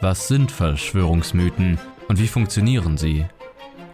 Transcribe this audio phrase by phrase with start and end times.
[0.00, 3.24] Was sind Verschwörungsmythen und wie funktionieren sie?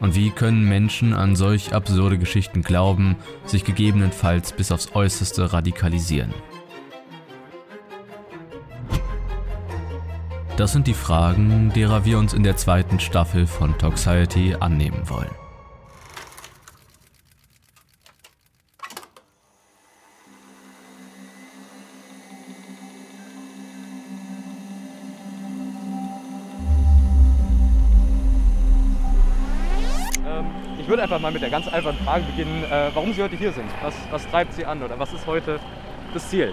[0.00, 6.34] Und wie können Menschen an solch absurde Geschichten glauben, sich gegebenenfalls bis aufs äußerste radikalisieren?
[10.56, 15.41] Das sind die Fragen, derer wir uns in der zweiten Staffel von Toxiety annehmen wollen.
[30.92, 33.64] Würde einfach mal mit der ganz einfachen Frage beginnen, äh, warum Sie heute hier sind.
[33.82, 35.58] Was, was treibt Sie an oder was ist heute
[36.12, 36.52] das Ziel?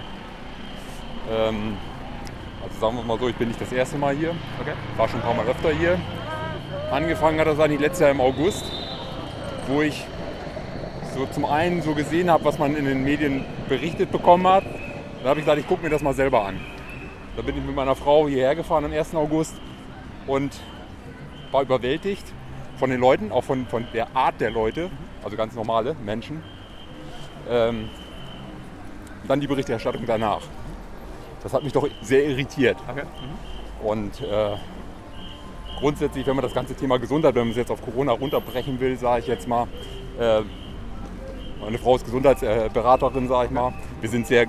[1.30, 1.76] Ähm,
[2.64, 4.30] also sagen wir mal so, ich bin nicht das erste Mal hier.
[4.58, 4.72] Okay.
[4.96, 5.98] War schon ein paar Mal öfter hier.
[6.90, 8.64] Angefangen hat das eigentlich letztes Jahr im August,
[9.66, 10.06] wo ich
[11.14, 14.64] so zum einen so gesehen habe, was man in den Medien berichtet bekommen hat.
[15.22, 16.58] Da habe ich gesagt, ich gucke mir das mal selber an.
[17.36, 19.14] Da bin ich mit meiner Frau hierher gefahren am 1.
[19.16, 19.60] August
[20.26, 20.58] und
[21.50, 22.24] war überwältigt
[22.80, 24.90] von den Leuten, auch von, von der Art der Leute,
[25.22, 26.42] also ganz normale Menschen.
[27.48, 27.90] Ähm,
[29.28, 30.40] dann die Berichterstattung danach.
[31.42, 32.78] Das hat mich doch sehr irritiert.
[32.88, 33.02] Okay.
[33.84, 34.56] Und äh,
[35.78, 38.96] grundsätzlich, wenn man das ganze Thema Gesundheit, wenn man es jetzt auf Corona runterbrechen will,
[38.96, 39.66] sage ich jetzt mal,
[40.18, 40.40] äh,
[41.60, 43.74] meine Frau ist Gesundheitsberaterin, sage ich mal.
[44.00, 44.46] Wir sind sehr,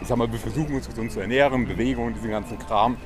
[0.00, 2.96] ich sag mal, wir versuchen uns gesund zu ernähren, Bewegung, diesen ganzen Kram,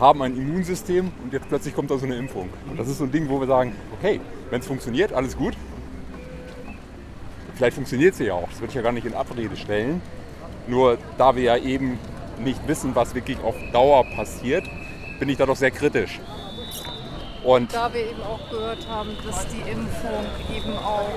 [0.00, 2.48] haben ein Immunsystem und jetzt plötzlich kommt da so eine Impfung.
[2.70, 4.20] Und das ist so ein Ding, wo wir sagen, okay,
[4.50, 5.54] wenn es funktioniert, alles gut.
[7.54, 10.00] Vielleicht funktioniert sie ja auch, das würde ich ja gar nicht in Abrede stellen.
[10.68, 11.98] Nur da wir ja eben
[12.38, 14.64] nicht wissen, was wirklich auf Dauer passiert,
[15.18, 16.20] bin ich da doch sehr kritisch.
[17.44, 21.08] Und Da wir eben auch gehört haben, dass die Impfung eben auch,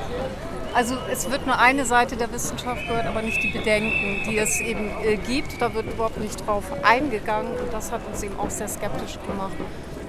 [0.73, 4.59] also es wird nur eine Seite der Wissenschaft gehört, aber nicht die Bedenken, die es
[4.59, 5.61] eben äh, gibt.
[5.61, 9.53] Da wird überhaupt nicht drauf eingegangen und das hat uns eben auch sehr skeptisch gemacht.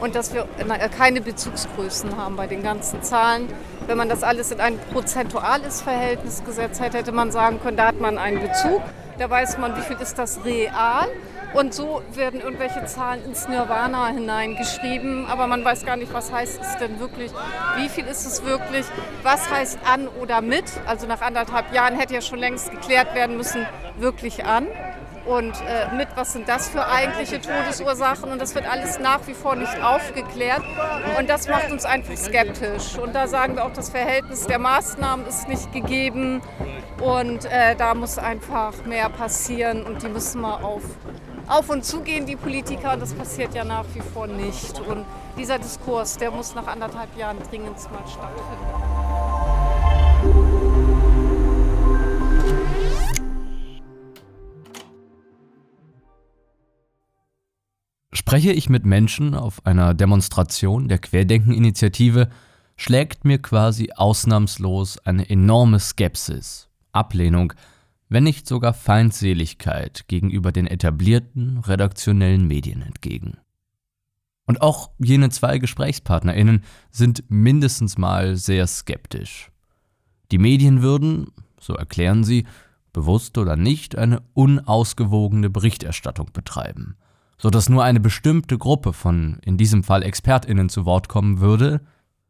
[0.00, 3.48] Und dass wir äh, keine Bezugsgrößen haben bei den ganzen Zahlen.
[3.86, 7.86] Wenn man das alles in ein prozentuales Verhältnis gesetzt hätte, hätte man sagen können, da
[7.86, 8.82] hat man einen Bezug,
[9.18, 11.08] da weiß man, wie viel ist das real.
[11.54, 16.60] Und so werden irgendwelche Zahlen ins Nirvana hineingeschrieben, aber man weiß gar nicht, was heißt
[16.60, 17.30] es denn wirklich,
[17.76, 18.86] wie viel ist es wirklich,
[19.22, 20.64] was heißt an oder mit.
[20.86, 23.66] Also nach anderthalb Jahren hätte ja schon längst geklärt werden müssen,
[23.98, 24.66] wirklich an.
[25.24, 28.32] Und äh, mit, was sind das für eigentliche Todesursachen?
[28.32, 30.62] Und das wird alles nach wie vor nicht aufgeklärt.
[31.16, 32.98] Und das macht uns einfach skeptisch.
[32.98, 36.40] Und da sagen wir auch, das Verhältnis der Maßnahmen ist nicht gegeben.
[37.00, 39.84] Und äh, da muss einfach mehr passieren.
[39.84, 40.82] Und die müssen mal auf,
[41.48, 42.94] auf und zugehen, die Politiker.
[42.94, 44.80] Und das passiert ja nach wie vor nicht.
[44.80, 45.04] Und
[45.36, 49.12] dieser Diskurs, der muss nach anderthalb Jahren dringend mal stattfinden.
[58.14, 62.28] Spreche ich mit Menschen auf einer Demonstration der Querdenken-Initiative,
[62.76, 67.52] schlägt mir quasi ausnahmslos eine enorme Skepsis, Ablehnung,
[68.12, 73.38] wenn nicht sogar Feindseligkeit gegenüber den etablierten redaktionellen Medien entgegen.
[74.46, 79.50] Und auch jene zwei GesprächspartnerInnen sind mindestens mal sehr skeptisch.
[80.30, 81.28] Die Medien würden,
[81.60, 82.46] so erklären sie,
[82.92, 86.96] bewusst oder nicht, eine unausgewogene Berichterstattung betreiben
[87.42, 91.80] sodass nur eine bestimmte Gruppe von, in diesem Fall Expertinnen, zu Wort kommen würde,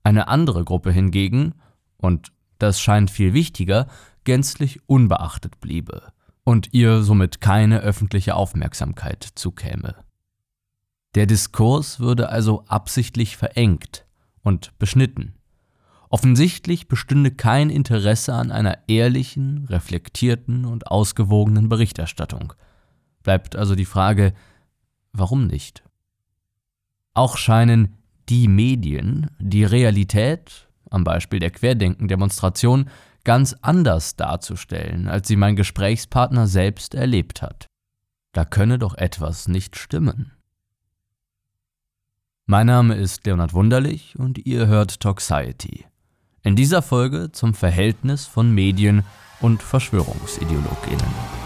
[0.02, 1.52] eine andere Gruppe hingegen,
[1.98, 3.88] und das scheint viel wichtiger,
[4.24, 6.12] gänzlich unbeachtet bliebe
[6.44, 9.96] und ihr somit keine öffentliche Aufmerksamkeit zukäme.
[11.14, 14.06] Der Diskurs würde also absichtlich verengt
[14.42, 15.34] und beschnitten.
[16.08, 22.52] Offensichtlich bestünde kein Interesse an einer ehrlichen, reflektierten und ausgewogenen Berichterstattung.
[23.22, 24.34] Bleibt also die Frage,
[25.12, 25.84] Warum nicht?
[27.14, 27.98] Auch scheinen
[28.28, 32.88] die Medien die Realität, am Beispiel der Querdenken-Demonstration,
[33.24, 37.66] ganz anders darzustellen, als sie mein Gesprächspartner selbst erlebt hat.
[38.32, 40.32] Da könne doch etwas nicht stimmen.
[42.46, 45.86] Mein Name ist Leonhard Wunderlich und ihr hört Toxiety.
[46.42, 49.04] In dieser Folge zum Verhältnis von Medien
[49.40, 51.41] und Verschwörungsideologinnen.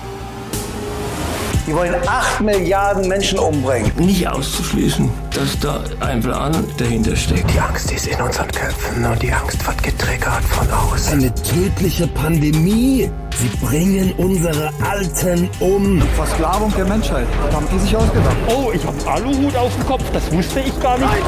[1.67, 3.91] Die wollen 8 Milliarden Menschen umbringen.
[3.97, 7.53] Nicht auszuschließen, dass da ein Plan dahinter steckt.
[7.53, 11.15] Die Angst ist in unseren Köpfen und die Angst wird getriggert von außen.
[11.15, 13.11] Eine tödliche Pandemie.
[13.37, 16.01] Sie bringen unsere Alten um.
[16.15, 17.27] Versklavung der Menschheit.
[17.45, 18.37] Das haben die sich ausgedacht.
[18.47, 20.05] Oh, ich habe Aluhut auf dem Kopf.
[20.13, 21.11] Das wusste ich gar nicht.
[21.11, 21.25] Leute,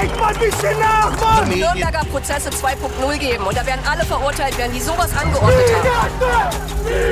[0.00, 1.48] denkt mal ein bisschen nach, Mann!
[1.50, 5.66] Nürnberger Prozesse 2.0 geben und da werden alle verurteilt werden, die sowas angeordnet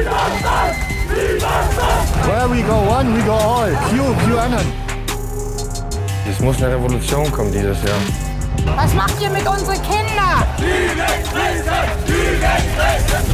[0.08, 0.95] haben.
[1.08, 3.70] Where we go one, we go all.
[3.90, 4.66] Q, QAnon.
[6.28, 7.96] Es muss eine Revolution kommen dieses Jahr.
[8.74, 10.44] Was macht ihr mit unseren Kindern?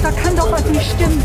[0.02, 1.22] Da kann doch was nicht stimmen.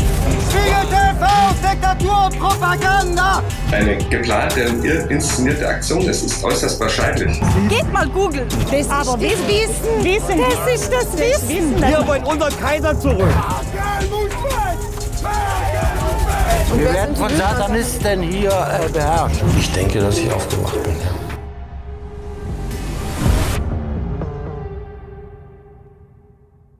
[0.48, 1.26] Spiegel TV,
[1.62, 3.42] Diktatur und Propaganda.
[3.70, 7.38] Eine geplante und inszenierte Aktion, das ist äußerst wahrscheinlich.
[7.68, 8.48] Geht mal googeln.
[8.70, 10.04] Das Aber ist das Wissen.
[10.04, 10.40] Wissen.
[10.40, 11.80] Das ist das Wissen.
[11.80, 13.28] Wir wollen unseren Kaiser zurück.
[16.78, 19.42] Wir werden von Satanisten hier äh, beherrscht.
[19.58, 20.94] Ich denke, dass ich aufgewacht bin.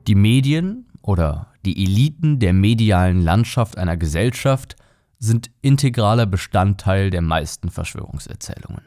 [0.07, 4.77] Die Medien oder die Eliten der medialen Landschaft einer Gesellschaft
[5.19, 8.85] sind integraler Bestandteil der meisten Verschwörungserzählungen.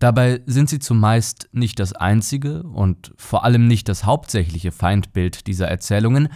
[0.00, 5.68] Dabei sind sie zumeist nicht das einzige und vor allem nicht das hauptsächliche Feindbild dieser
[5.68, 6.28] Erzählungen,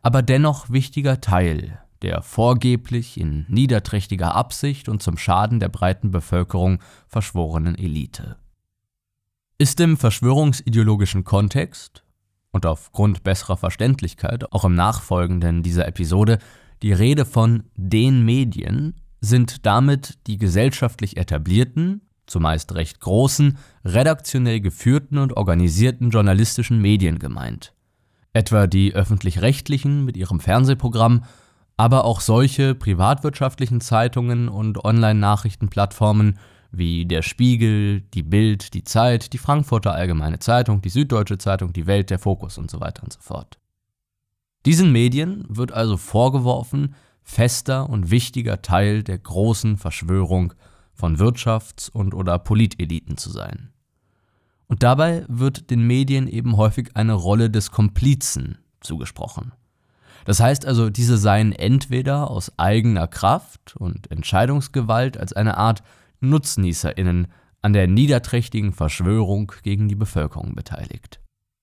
[0.00, 6.80] aber dennoch wichtiger Teil der vorgeblich in niederträchtiger Absicht und zum Schaden der breiten Bevölkerung
[7.06, 8.36] verschworenen Elite.
[9.58, 12.02] Ist im verschwörungsideologischen Kontext
[12.50, 16.38] und aufgrund besserer Verständlichkeit auch im Nachfolgenden dieser Episode
[16.82, 25.18] die Rede von den Medien, sind damit die gesellschaftlich etablierten, zumeist recht großen, redaktionell geführten
[25.18, 27.74] und organisierten journalistischen Medien gemeint.
[28.32, 31.24] Etwa die öffentlich-rechtlichen mit ihrem Fernsehprogramm
[31.80, 36.38] aber auch solche privatwirtschaftlichen Zeitungen und Online-Nachrichtenplattformen
[36.70, 41.86] wie der Spiegel, die Bild, die Zeit, die Frankfurter Allgemeine Zeitung, die Süddeutsche Zeitung, die
[41.86, 43.58] Welt, der Fokus und so weiter und so fort.
[44.66, 50.52] Diesen Medien wird also vorgeworfen, fester und wichtiger Teil der großen Verschwörung
[50.92, 53.70] von Wirtschafts- und oder Politeliten zu sein.
[54.66, 59.52] Und dabei wird den Medien eben häufig eine Rolle des Komplizen zugesprochen.
[60.24, 65.82] Das heißt also, diese seien entweder aus eigener Kraft und Entscheidungsgewalt als eine Art
[66.20, 67.28] NutznießerInnen
[67.62, 71.20] an der niederträchtigen Verschwörung gegen die Bevölkerung beteiligt.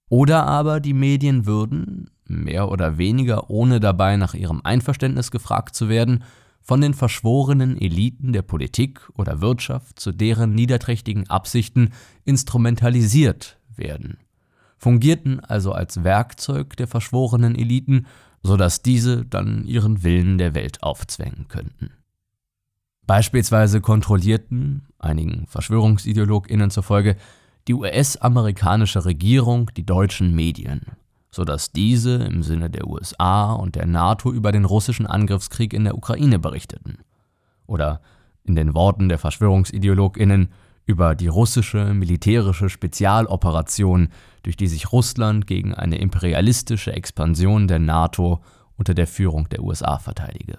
[0.10, 5.90] Oder aber die Medien würden, mehr oder weniger ohne dabei nach ihrem Einverständnis gefragt zu
[5.90, 6.24] werden,
[6.62, 11.94] von den verschworenen Eliten der Politik oder Wirtschaft zu deren niederträchtigen Absichten
[12.26, 14.18] instrumentalisiert werden,
[14.78, 18.06] fungierten also als Werkzeug der verschworenen Eliten
[18.48, 21.92] sodass diese dann ihren Willen der Welt aufzwängen könnten.
[23.06, 27.18] Beispielsweise kontrollierten, einigen Verschwörungsideologinnen zufolge,
[27.68, 30.82] die US-amerikanische Regierung die deutschen Medien,
[31.30, 35.98] sodass diese im Sinne der USA und der NATO über den russischen Angriffskrieg in der
[35.98, 37.00] Ukraine berichteten.
[37.66, 38.02] Oder
[38.44, 40.50] in den Worten der Verschwörungsideologinnen
[40.86, 44.08] über die russische militärische Spezialoperation,
[44.48, 48.42] durch die sich Russland gegen eine imperialistische Expansion der NATO
[48.78, 50.58] unter der Führung der USA verteidige.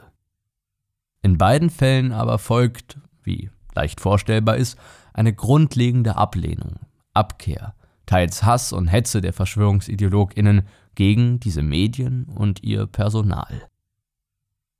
[1.22, 4.78] In beiden Fällen aber folgt, wie leicht vorstellbar ist,
[5.14, 6.80] eine grundlegende Ablehnung,
[7.14, 13.70] Abkehr, teils Hass und Hetze der Verschwörungsideologinnen gegen diese Medien und ihr Personal.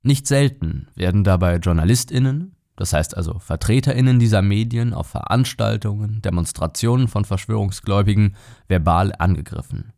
[0.03, 7.25] Nicht selten werden dabei Journalistinnen, das heißt also Vertreterinnen dieser Medien auf Veranstaltungen, Demonstrationen von
[7.25, 8.37] Verschwörungsgläubigen
[8.69, 9.91] verbal angegriffen.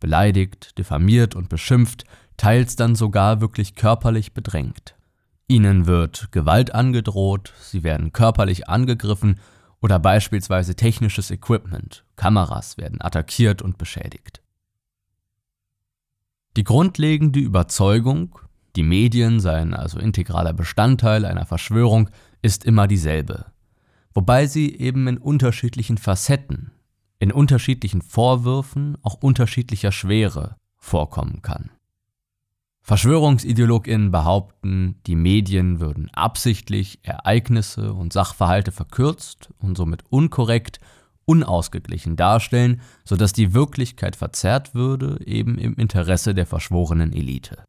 [0.00, 2.04] Beleidigt, diffamiert und beschimpft,
[2.38, 4.94] teils dann sogar wirklich körperlich bedrängt.
[5.48, 9.38] Ihnen wird Gewalt angedroht, sie werden körperlich angegriffen
[9.82, 14.40] oder beispielsweise technisches Equipment, Kameras werden attackiert und beschädigt.
[16.56, 18.38] Die grundlegende Überzeugung,
[18.78, 22.10] die Medien seien also integraler Bestandteil einer Verschwörung,
[22.42, 23.46] ist immer dieselbe.
[24.14, 26.70] Wobei sie eben in unterschiedlichen Facetten,
[27.18, 31.70] in unterschiedlichen Vorwürfen, auch unterschiedlicher Schwere vorkommen kann.
[32.82, 40.78] VerschwörungsideologInnen behaupten, die Medien würden absichtlich Ereignisse und Sachverhalte verkürzt und somit unkorrekt,
[41.24, 47.64] unausgeglichen darstellen, sodass die Wirklichkeit verzerrt würde, eben im Interesse der verschworenen Elite.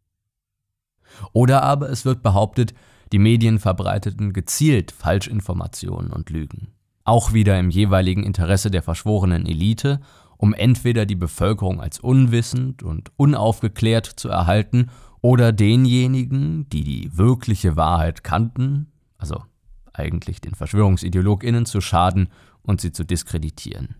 [1.34, 2.74] Oder aber es wird behauptet,
[3.12, 6.70] die Medien verbreiteten gezielt Falschinformationen und Lügen,
[7.04, 10.00] auch wieder im jeweiligen Interesse der verschworenen Elite,
[10.38, 14.89] um entweder die Bevölkerung als unwissend und unaufgeklärt zu erhalten
[15.22, 19.44] oder denjenigen, die die wirkliche Wahrheit kannten, also
[19.92, 22.30] eigentlich den Verschwörungsideologinnen zu schaden
[22.62, 23.96] und sie zu diskreditieren.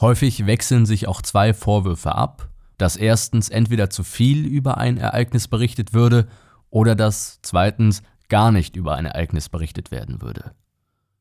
[0.00, 2.51] Häufig wechseln sich auch zwei Vorwürfe ab,
[2.82, 6.26] dass erstens entweder zu viel über ein Ereignis berichtet würde
[6.68, 10.50] oder dass zweitens gar nicht über ein Ereignis berichtet werden würde.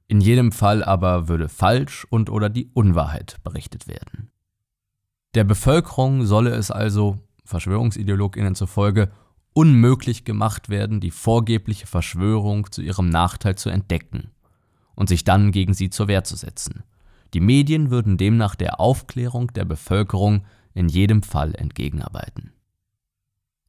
[0.07, 4.31] In jedem Fall aber würde falsch und oder die Unwahrheit berichtet werden.
[5.35, 9.11] Der Bevölkerung solle es also Verschwörungsideologinnen zufolge
[9.53, 14.31] unmöglich gemacht werden, die vorgebliche Verschwörung zu ihrem Nachteil zu entdecken
[14.95, 16.81] und sich dann gegen sie zur Wehr zu setzen.
[17.35, 22.51] Die Medien würden demnach der Aufklärung der Bevölkerung in jedem Fall entgegenarbeiten.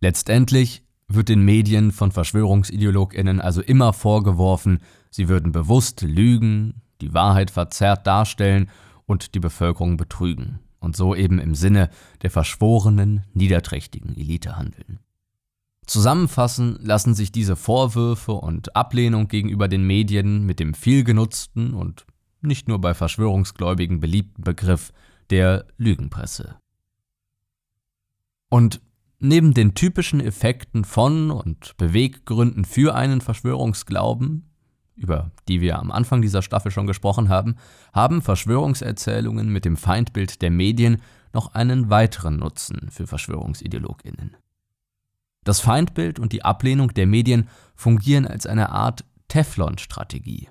[0.01, 4.81] Letztendlich wird den Medien von Verschwörungsideologinnen also immer vorgeworfen,
[5.11, 8.71] sie würden bewusst lügen, die Wahrheit verzerrt darstellen
[9.07, 11.91] und die Bevölkerung betrügen und so eben im Sinne
[12.23, 14.99] der verschworenen, niederträchtigen Elite handeln.
[15.87, 22.07] Zusammenfassen lassen sich diese Vorwürfe und Ablehnung gegenüber den Medien mit dem vielgenutzten und
[22.41, 24.93] nicht nur bei Verschwörungsgläubigen beliebten Begriff
[25.31, 26.57] der Lügenpresse.
[28.53, 28.83] Und
[29.19, 34.53] neben den typischen Effekten von und Beweggründen für einen Verschwörungsglauben
[34.95, 37.57] über die wir am Anfang dieser Staffel schon gesprochen haben,
[37.95, 41.01] haben Verschwörungserzählungen mit dem Feindbild der Medien
[41.33, 44.37] noch einen weiteren Nutzen für Verschwörungsideologinnen.
[45.45, 50.51] Das Feindbild und die Ablehnung der Medien fungieren als eine Art Teflon-Strategie.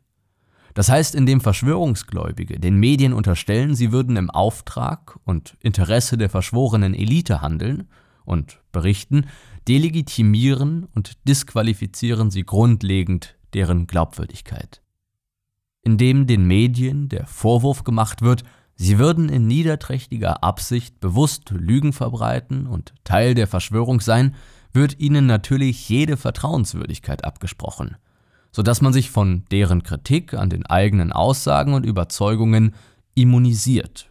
[0.74, 6.94] Das heißt, indem Verschwörungsgläubige den Medien unterstellen, sie würden im Auftrag und Interesse der verschworenen
[6.94, 7.90] Elite handeln
[8.26, 9.28] und berichten,
[9.68, 14.82] delegitimieren und disqualifizieren sie grundlegend deren Glaubwürdigkeit.
[15.84, 18.44] Indem den Medien der Vorwurf gemacht wird,
[18.76, 24.36] sie würden in niederträchtiger Absicht bewusst Lügen verbreiten und Teil der Verschwörung sein,
[24.74, 27.98] wird ihnen natürlich jede Vertrauenswürdigkeit abgesprochen,
[28.52, 32.74] sodass man sich von deren Kritik an den eigenen Aussagen und Überzeugungen
[33.16, 34.10] immunisiert.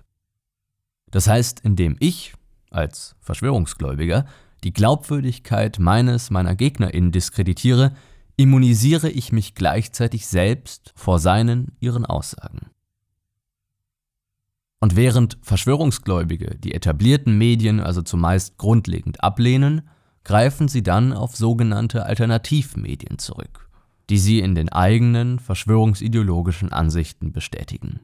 [1.11, 2.35] Das heißt, indem ich,
[2.71, 4.27] als Verschwörungsgläubiger,
[4.63, 7.93] die Glaubwürdigkeit meines meiner GegnerInnen diskreditiere,
[8.37, 12.71] immunisiere ich mich gleichzeitig selbst vor seinen, ihren Aussagen.
[14.81, 19.89] Und während Verschwörungsgläubige die etablierten Medien also zumeist grundlegend ablehnen,
[20.25, 23.69] greifen sie dann auf sogenannte Alternativmedien zurück,
[24.11, 28.01] die sie in den eigenen verschwörungsideologischen Ansichten bestätigen.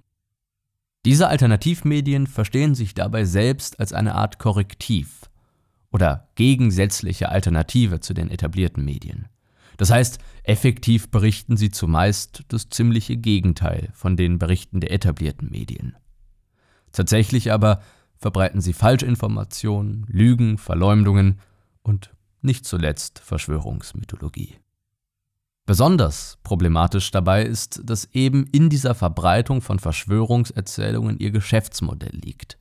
[1.05, 5.29] Diese Alternativmedien verstehen sich dabei selbst als eine Art Korrektiv
[5.91, 9.29] oder gegensätzliche Alternative zu den etablierten Medien.
[9.77, 15.97] Das heißt, effektiv berichten sie zumeist das ziemliche Gegenteil von den Berichten der etablierten Medien.
[16.93, 17.83] Tatsächlich aber
[18.17, 21.41] verbreiten sie Falschinformationen, Lügen, Verleumdungen
[21.83, 22.11] und
[22.43, 24.57] nicht zuletzt Verschwörungsmythologie.
[25.67, 32.57] Besonders problematisch dabei ist, dass eben in dieser Verbreitung von Verschwörungserzählungen ihr Geschäftsmodell liegt.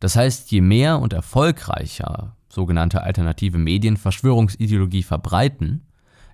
[0.00, 5.86] Das heißt, je mehr und erfolgreicher sogenannte alternative Medien Verschwörungsideologie verbreiten,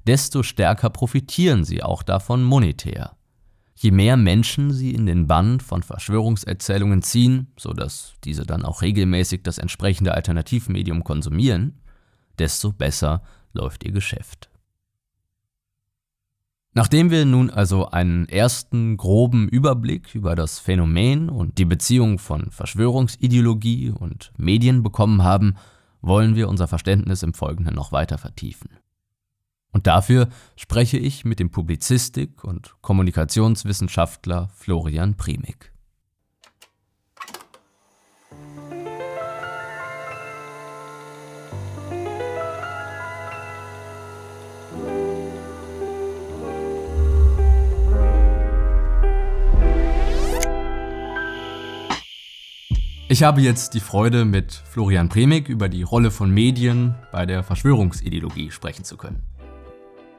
[0.06, 3.16] desto stärker profitieren sie auch davon monetär.
[3.74, 9.42] Je mehr Menschen sie in den Bann von Verschwörungserzählungen ziehen, sodass diese dann auch regelmäßig
[9.42, 11.80] das entsprechende Alternativmedium konsumieren,
[12.38, 14.49] desto besser läuft ihr Geschäft.
[16.72, 22.50] Nachdem wir nun also einen ersten groben Überblick über das Phänomen und die Beziehung von
[22.52, 25.56] Verschwörungsideologie und Medien bekommen haben,
[26.00, 28.70] wollen wir unser Verständnis im Folgenden noch weiter vertiefen.
[29.72, 35.72] Und dafür spreche ich mit dem Publizistik- und Kommunikationswissenschaftler Florian Primig.
[53.20, 57.42] Ich habe jetzt die Freude, mit Florian Premig über die Rolle von Medien bei der
[57.42, 59.22] Verschwörungsideologie sprechen zu können.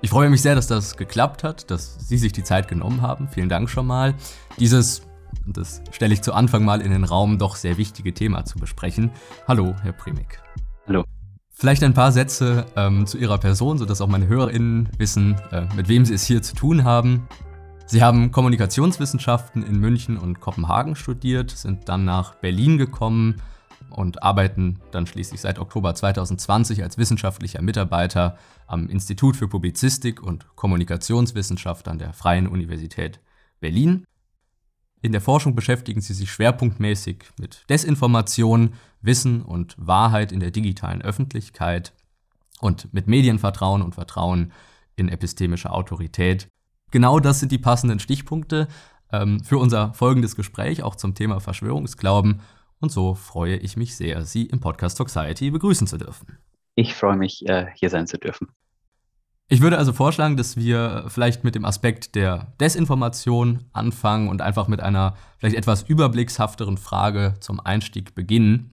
[0.02, 3.28] Ich freue mich sehr, dass das geklappt hat, dass Sie sich die Zeit genommen haben.
[3.28, 4.14] Vielen Dank schon mal.
[4.60, 5.02] Dieses,
[5.48, 9.10] das stelle ich zu Anfang mal in den Raum, doch sehr wichtige Thema zu besprechen.
[9.48, 10.40] Hallo, Herr Premik.
[10.86, 11.04] Hallo.
[11.50, 15.88] Vielleicht ein paar Sätze ähm, zu Ihrer Person, sodass auch meine HörerInnen wissen, äh, mit
[15.88, 17.28] wem Sie es hier zu tun haben.
[17.92, 23.42] Sie haben Kommunikationswissenschaften in München und Kopenhagen studiert, sind dann nach Berlin gekommen
[23.90, 30.46] und arbeiten dann schließlich seit Oktober 2020 als wissenschaftlicher Mitarbeiter am Institut für Publizistik und
[30.56, 33.20] Kommunikationswissenschaft an der Freien Universität
[33.60, 34.06] Berlin.
[35.02, 41.02] In der Forschung beschäftigen sie sich schwerpunktmäßig mit Desinformation, Wissen und Wahrheit in der digitalen
[41.02, 41.92] Öffentlichkeit
[42.62, 44.54] und mit Medienvertrauen und Vertrauen
[44.96, 46.48] in epistemische Autorität
[46.92, 48.68] genau das sind die passenden Stichpunkte
[49.12, 52.42] ähm, für unser folgendes Gespräch, auch zum Thema Verschwörungsglauben.
[52.80, 56.38] Und so freue ich mich sehr, Sie im Podcast Society begrüßen zu dürfen.
[56.76, 58.48] Ich freue mich, äh, hier sein zu dürfen.
[59.48, 64.70] Ich würde also vorschlagen, dass wir vielleicht mit dem Aspekt der Desinformation anfangen und einfach
[64.70, 68.72] mit einer vielleicht etwas überblickshafteren Frage zum Einstieg beginnen.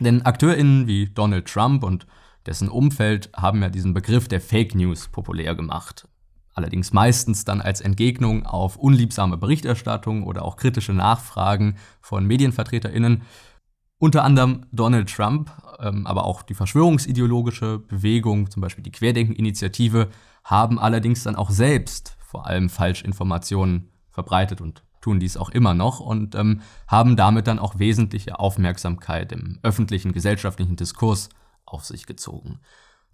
[0.00, 2.06] Denn AkteurInnen wie Donald Trump und
[2.46, 6.08] dessen Umfeld haben ja diesen Begriff der Fake News populär gemacht
[6.56, 13.22] allerdings meistens dann als Entgegnung auf unliebsame Berichterstattung oder auch kritische Nachfragen von Medienvertreterinnen.
[13.98, 20.08] Unter anderem Donald Trump, ähm, aber auch die verschwörungsideologische Bewegung, zum Beispiel die Querdenken-Initiative,
[20.44, 26.00] haben allerdings dann auch selbst vor allem Falschinformationen verbreitet und tun dies auch immer noch
[26.00, 31.28] und ähm, haben damit dann auch wesentliche Aufmerksamkeit im öffentlichen gesellschaftlichen Diskurs
[31.66, 32.60] auf sich gezogen.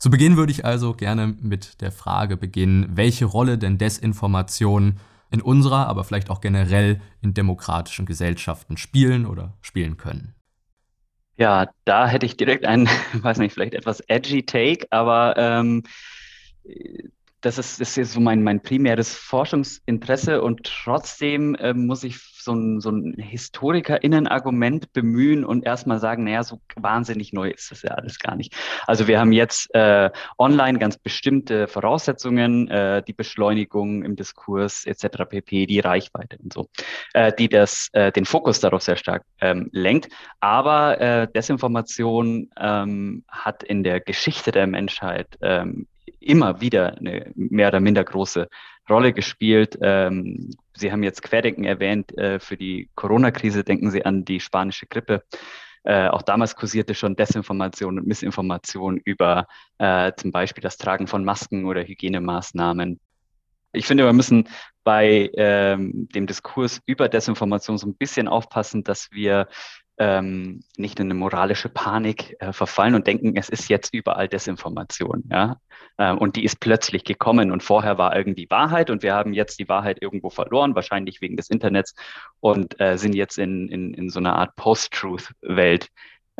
[0.02, 4.98] Zu Beginn würde ich also gerne mit der Frage beginnen, welche Rolle denn Desinformation
[5.30, 10.34] in unserer, aber vielleicht auch generell in demokratischen Gesellschaften spielen oder spielen können.
[11.36, 15.84] Ja, da hätte ich direkt einen, weiß nicht, vielleicht etwas edgy Take, aber ähm,
[17.40, 22.80] das ist, ist so mein, mein primäres Forschungsinteresse und trotzdem äh, muss ich so ein,
[22.80, 28.18] so ein HistorikerInnen-Argument bemühen und erstmal sagen, naja, so wahnsinnig neu ist das ja alles
[28.18, 28.54] gar nicht.
[28.86, 35.24] Also wir haben jetzt äh, online ganz bestimmte Voraussetzungen, äh, die Beschleunigung im Diskurs etc.
[35.28, 36.68] pp, die Reichweite und so,
[37.14, 40.08] äh, die das, äh, den Fokus darauf sehr stark ähm, lenkt.
[40.40, 45.86] Aber äh, Desinformation ähm, hat in der Geschichte der Menschheit ähm,
[46.20, 48.48] immer wieder eine mehr oder minder große
[48.88, 49.78] Rolle gespielt.
[49.80, 52.16] Ähm, Sie haben jetzt Querdenken erwähnt.
[52.16, 55.24] Äh, für die Corona-Krise denken Sie an die spanische Grippe.
[55.84, 59.46] Äh, auch damals kursierte schon Desinformation und Missinformation über
[59.78, 63.00] äh, zum Beispiel das Tragen von Masken oder Hygienemaßnahmen.
[63.72, 64.48] Ich finde, wir müssen
[64.84, 69.48] bei ähm, dem Diskurs über Desinformation so ein bisschen aufpassen, dass wir
[69.98, 75.24] ähm, nicht in eine moralische Panik äh, verfallen und denken, es ist jetzt überall Desinformation.
[75.30, 75.58] Ja?
[75.98, 79.58] Ähm, und die ist plötzlich gekommen und vorher war irgendwie Wahrheit und wir haben jetzt
[79.58, 81.94] die Wahrheit irgendwo verloren, wahrscheinlich wegen des Internets
[82.40, 85.88] und äh, sind jetzt in, in, in so einer Art Post-Truth-Welt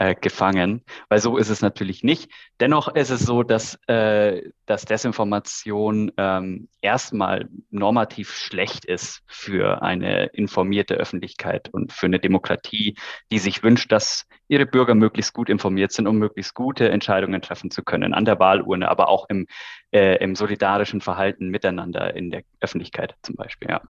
[0.02, 2.28] äh, gefangen, weil so ist es natürlich nicht.
[2.58, 10.26] Dennoch ist es so, dass, äh, dass Desinformation ähm, erstmal normativ schlecht ist für eine
[10.26, 12.96] informierte Öffentlichkeit und für eine Demokratie,
[13.30, 17.70] die sich wünscht, dass ihre Bürger möglichst gut informiert sind, um möglichst gute Entscheidungen treffen
[17.70, 19.46] zu können, an der Wahlurne, aber auch im,
[19.92, 23.70] äh, im solidarischen Verhalten miteinander in der Öffentlichkeit zum Beispiel.
[23.70, 23.82] Ja.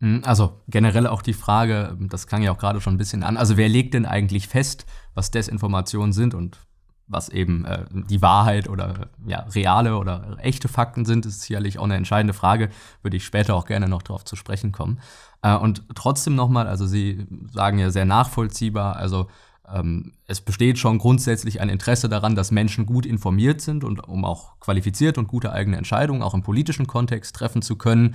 [0.00, 3.36] Hm, also generell auch die Frage, das klang ja auch gerade schon ein bisschen an,
[3.36, 6.58] also wer legt denn eigentlich fest, was Desinformationen sind und
[7.06, 11.84] was eben äh, die Wahrheit oder ja, reale oder echte Fakten sind, ist sicherlich auch
[11.84, 12.70] eine entscheidende Frage,
[13.02, 15.00] würde ich später auch gerne noch darauf zu sprechen kommen.
[15.42, 19.26] Äh, und trotzdem nochmal, also Sie sagen ja sehr nachvollziehbar, also
[19.68, 24.24] ähm, es besteht schon grundsätzlich ein Interesse daran, dass Menschen gut informiert sind und um
[24.24, 28.14] auch qualifiziert und gute eigene Entscheidungen auch im politischen Kontext treffen zu können.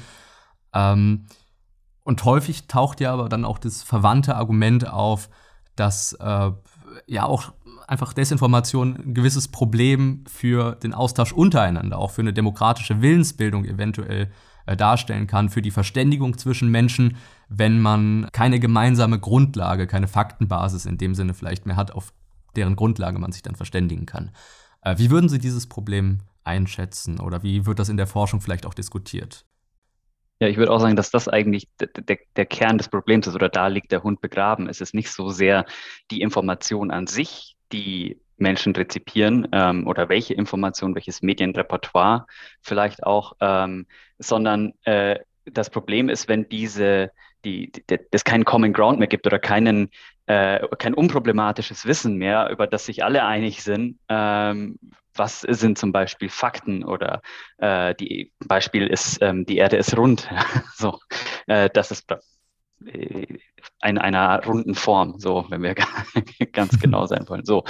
[0.73, 1.25] Ähm,
[2.05, 5.27] und häufig taucht ja aber dann auch das verwandte Argument auf,
[5.75, 6.51] dass äh,
[7.07, 7.51] ja auch
[7.87, 14.31] einfach Desinformation ein gewisses Problem für den Austausch untereinander, auch für eine demokratische Willensbildung eventuell
[14.67, 17.17] äh, darstellen kann, für die Verständigung zwischen Menschen,
[17.49, 22.13] wenn man keine gemeinsame Grundlage, keine Faktenbasis in dem Sinne vielleicht mehr hat, auf
[22.55, 24.29] deren Grundlage man sich dann verständigen kann.
[24.81, 28.67] Äh, wie würden Sie dieses Problem einschätzen oder wie wird das in der Forschung vielleicht
[28.67, 29.45] auch diskutiert?
[30.39, 33.47] Ja, ich würde auch sagen, dass das eigentlich der, der, Kern des Problems ist oder
[33.47, 34.67] da liegt der Hund begraben.
[34.67, 35.65] Es ist nicht so sehr
[36.11, 42.25] die Information an sich, die Menschen rezipieren ähm, oder welche Information, welches Medienrepertoire
[42.61, 43.85] vielleicht auch, ähm,
[44.19, 47.11] sondern äh, das Problem ist, wenn diese,
[47.45, 49.89] die, die, das keinen Common Ground mehr gibt oder keinen,
[50.25, 54.79] äh, kein unproblematisches Wissen mehr, über das sich alle einig sind, ähm,
[55.15, 57.21] was sind zum Beispiel Fakten oder
[57.57, 60.29] äh, die Beispiel ist, ähm, die Erde ist rund.
[60.75, 60.99] so,
[61.47, 62.07] äh, das ist
[62.79, 65.75] in einer runden Form, so, wenn wir
[66.53, 67.45] ganz genau sein wollen.
[67.45, 67.63] So.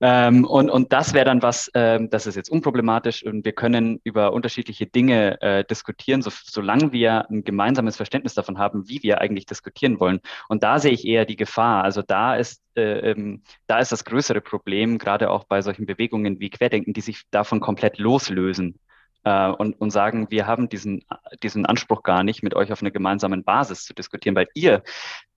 [0.00, 4.00] Ähm, und, und das wäre dann was, ähm, das ist jetzt unproblematisch und wir können
[4.04, 9.20] über unterschiedliche Dinge äh, diskutieren, so, solange wir ein gemeinsames Verständnis davon haben, wie wir
[9.20, 10.20] eigentlich diskutieren wollen.
[10.48, 11.82] Und da sehe ich eher die Gefahr.
[11.84, 16.38] Also da ist, äh, ähm, da ist das größere Problem, gerade auch bei solchen Bewegungen
[16.40, 18.78] wie Querdenken, die sich davon komplett loslösen
[19.24, 21.04] äh, und, und sagen, wir haben diesen,
[21.42, 24.82] diesen Anspruch gar nicht, mit euch auf einer gemeinsamen Basis zu diskutieren, weil ihr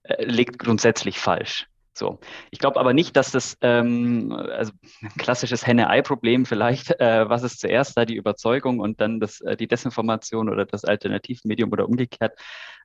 [0.04, 1.66] äh, liegt grundsätzlich falsch.
[1.94, 7.42] So, ich glaube aber nicht, dass das ähm, also ein klassisches Henne-Ei-Problem vielleicht, äh, was
[7.42, 11.86] ist zuerst da die Überzeugung und dann das, äh, die Desinformation oder das Alternativmedium oder
[11.86, 12.38] umgekehrt.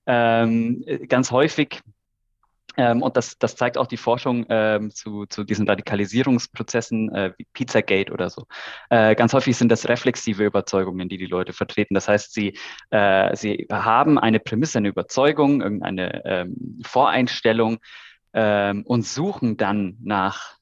[0.05, 1.81] Ähm, ganz häufig
[2.78, 7.48] ähm, und das, das zeigt auch die Forschung ähm, zu, zu diesen Radikalisierungsprozessen äh, wie
[7.54, 8.46] Pizzagate oder so.
[8.90, 11.96] Äh, ganz häufig sind das reflexive Überzeugungen, die die Leute vertreten.
[11.96, 12.58] Das heißt, sie,
[12.92, 17.80] äh, sie haben eine Prämisse, eine Überzeugung, irgendeine ähm, Voreinstellung
[18.34, 20.58] ähm, und suchen dann nach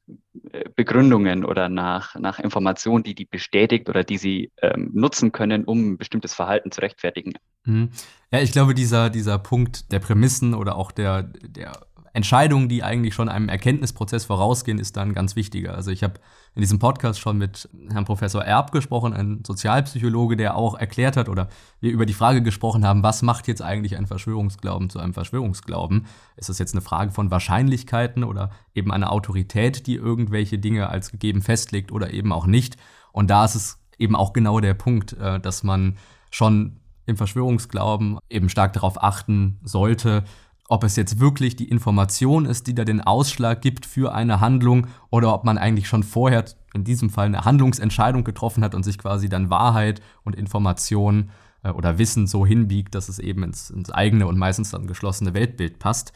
[0.51, 5.65] äh, Begründungen oder nach, nach Informationen, die die bestätigt oder die sie ähm, nutzen können,
[5.65, 7.33] um ein bestimmtes Verhalten zu rechtfertigen.
[7.65, 7.89] Mhm.
[8.31, 11.73] Ja, ich glaube, dieser, dieser Punkt der Prämissen oder auch der, der
[12.15, 15.75] Entscheidungen, die eigentlich schon einem Erkenntnisprozess vorausgehen, ist dann ganz wichtiger.
[15.75, 16.15] Also ich habe
[16.55, 21.27] in diesem Podcast schon mit Herrn Professor Erb gesprochen, ein Sozialpsychologe, der auch erklärt hat
[21.27, 21.49] oder
[21.81, 26.05] wir über die Frage gesprochen haben, was macht jetzt eigentlich ein Verschwörungsglauben zu einem Verschwörungsglauben?
[26.37, 31.11] Ist das jetzt eine Frage von Wahrscheinlichkeiten oder eben eine Autorität, die irgendwelche Dinge als
[31.11, 32.77] gegeben festlegt oder eben auch nicht?
[33.11, 35.97] Und da ist es eben auch genau der Punkt, äh, dass man
[36.31, 40.23] schon im Verschwörungsglauben eben stark darauf achten sollte,
[40.67, 44.87] ob es jetzt wirklich die Information ist, die da den Ausschlag gibt für eine Handlung
[45.11, 48.97] oder ob man eigentlich schon vorher in diesem Fall eine Handlungsentscheidung getroffen hat und sich
[48.97, 51.29] quasi dann Wahrheit und Information
[51.63, 55.33] äh, oder Wissen so hinbiegt, dass es eben ins, ins, eigene und meistens dann geschlossene
[55.33, 56.13] Weltbild passt.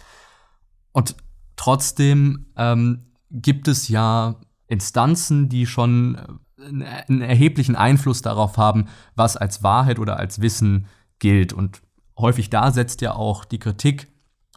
[0.91, 1.15] Und
[1.55, 4.35] trotzdem ähm, gibt es ja
[4.67, 10.87] Instanzen, die schon äh, einen erheblichen Einfluss darauf haben, was als Wahrheit oder als Wissen
[11.19, 11.53] gilt.
[11.53, 11.81] Und
[12.17, 14.07] häufig da setzt ja auch die Kritik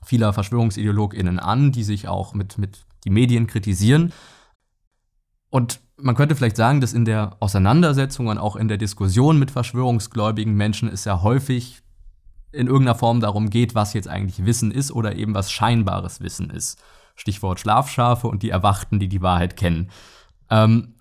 [0.05, 4.13] vieler VerschwörungsideologInnen an, die sich auch mit, mit die Medien kritisieren.
[5.51, 9.51] Und man könnte vielleicht sagen, dass in der Auseinandersetzung und auch in der Diskussion mit
[9.51, 11.83] verschwörungsgläubigen Menschen es ja häufig
[12.53, 16.51] in irgendeiner Form darum geht, was jetzt eigentlich Wissen ist oder eben was scheinbares Wissen
[16.51, 16.83] ist.
[17.17, 19.91] Stichwort Schlafschafe und die Erwachten, die die Wahrheit kennen.
[20.51, 20.95] Ähm,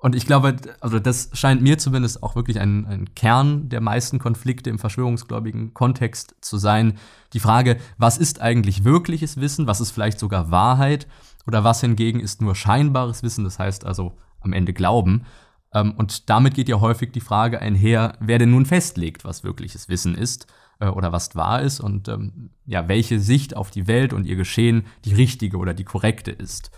[0.00, 4.18] und ich glaube, also das scheint mir zumindest auch wirklich ein, ein, Kern der meisten
[4.18, 6.94] Konflikte im verschwörungsgläubigen Kontext zu sein.
[7.34, 11.06] Die Frage, was ist eigentlich wirkliches Wissen, was ist vielleicht sogar Wahrheit
[11.46, 15.26] oder was hingegen ist nur scheinbares Wissen, das heißt also am Ende Glauben.
[15.74, 19.90] Ähm, und damit geht ja häufig die Frage einher, wer denn nun festlegt, was wirkliches
[19.90, 20.46] Wissen ist
[20.78, 24.36] äh, oder was wahr ist und ähm, ja, welche Sicht auf die Welt und ihr
[24.36, 26.70] Geschehen die richtige oder die korrekte ist.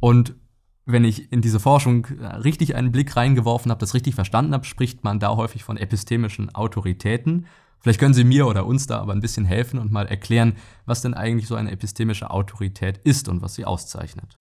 [0.00, 0.34] Und
[0.88, 4.64] wenn ich in diese Forschung äh, richtig einen Blick reingeworfen habe, das richtig verstanden habe,
[4.64, 7.46] spricht man da häufig von epistemischen Autoritäten.
[7.80, 11.02] Vielleicht können Sie mir oder uns da aber ein bisschen helfen und mal erklären, was
[11.02, 14.36] denn eigentlich so eine epistemische Autorität ist und was sie auszeichnet.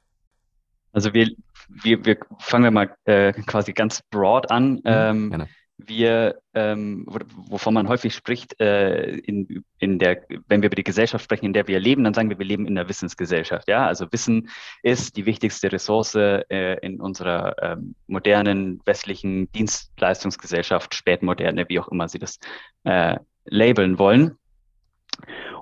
[0.94, 1.30] Also wir,
[1.70, 4.76] wir, wir fangen wir mal äh, quasi ganz broad an.
[4.76, 10.76] Mhm, ähm, wir, ähm, wovon man häufig spricht, äh, in, in der, wenn wir über
[10.76, 13.68] die Gesellschaft sprechen, in der wir leben, dann sagen wir, wir leben in der Wissensgesellschaft.
[13.68, 14.50] Ja, also Wissen
[14.82, 22.08] ist die wichtigste Ressource äh, in unserer ähm, modernen westlichen Dienstleistungsgesellschaft, spätmoderne, wie auch immer
[22.08, 22.40] Sie das
[22.84, 24.38] äh, labeln wollen.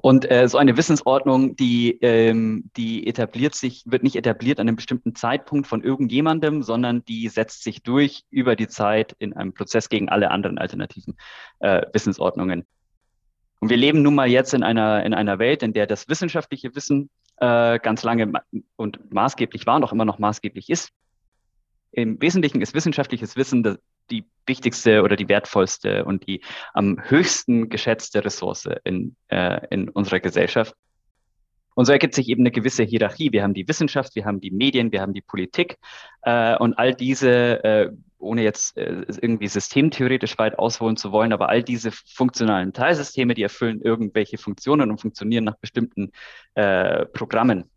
[0.06, 4.76] Und äh, so eine Wissensordnung, die, ähm, die etabliert sich, wird nicht etabliert an einem
[4.76, 9.90] bestimmten Zeitpunkt von irgendjemandem, sondern die setzt sich durch über die Zeit in einem Prozess
[9.90, 11.18] gegen alle anderen alternativen
[11.58, 12.68] äh, Wissensordnungen.
[13.62, 16.76] Und wir leben nun mal jetzt in einer, in einer Welt, in der das wissenschaftliche
[16.76, 18.32] Wissen äh, ganz lange
[18.76, 20.92] und maßgeblich war und auch immer noch maßgeblich ist.
[21.92, 23.80] Im Wesentlichen ist wissenschaftliches Wissen
[24.12, 26.42] die wichtigste oder die wertvollste und die
[26.74, 30.76] am höchsten geschätzte Ressource in, äh, in unserer Gesellschaft.
[31.76, 33.34] Und so ergibt sich eben eine gewisse Hierarchie.
[33.34, 35.78] Wir haben die Wissenschaft, wir haben die Medien, wir haben die Politik
[36.22, 41.50] äh, und all diese, äh, ohne jetzt äh, irgendwie systemtheoretisch weit ausholen zu wollen, aber
[41.50, 46.12] all diese funktionalen Teilsysteme, die erfüllen irgendwelche Funktionen und funktionieren nach bestimmten
[46.54, 47.70] äh, Programmen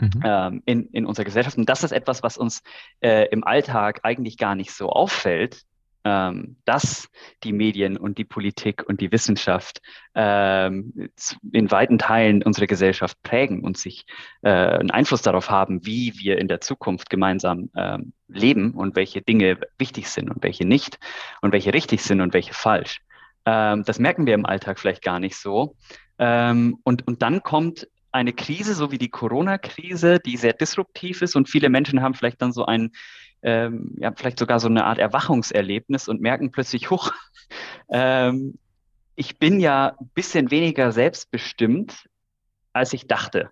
[0.00, 0.22] mhm.
[0.24, 1.58] ähm, in, in unserer Gesellschaft.
[1.58, 2.62] Und das ist etwas, was uns
[3.00, 5.64] äh, im Alltag eigentlich gar nicht so auffällt,
[6.04, 7.08] ähm, dass
[7.44, 9.82] die Medien und die Politik und die Wissenschaft
[10.14, 11.10] ähm,
[11.52, 14.06] in weiten Teilen unsere Gesellschaft prägen und sich
[14.42, 19.20] äh, einen Einfluss darauf haben, wie wir in der Zukunft gemeinsam ähm, leben und welche
[19.20, 20.98] Dinge wichtig sind und welche nicht
[21.42, 23.00] und welche richtig sind und welche falsch.
[23.44, 25.76] Ähm, das merken wir im Alltag vielleicht gar nicht so.
[26.18, 31.36] Ähm, und, und dann kommt eine Krise, so wie die Corona-Krise, die sehr disruptiv ist
[31.36, 32.92] und viele Menschen haben vielleicht dann so ein,
[33.42, 37.12] ähm, ja, vielleicht sogar so eine Art Erwachungserlebnis und merken plötzlich, hoch,
[37.90, 38.58] ähm,
[39.14, 42.08] ich bin ja ein bisschen weniger selbstbestimmt,
[42.72, 43.50] als ich dachte.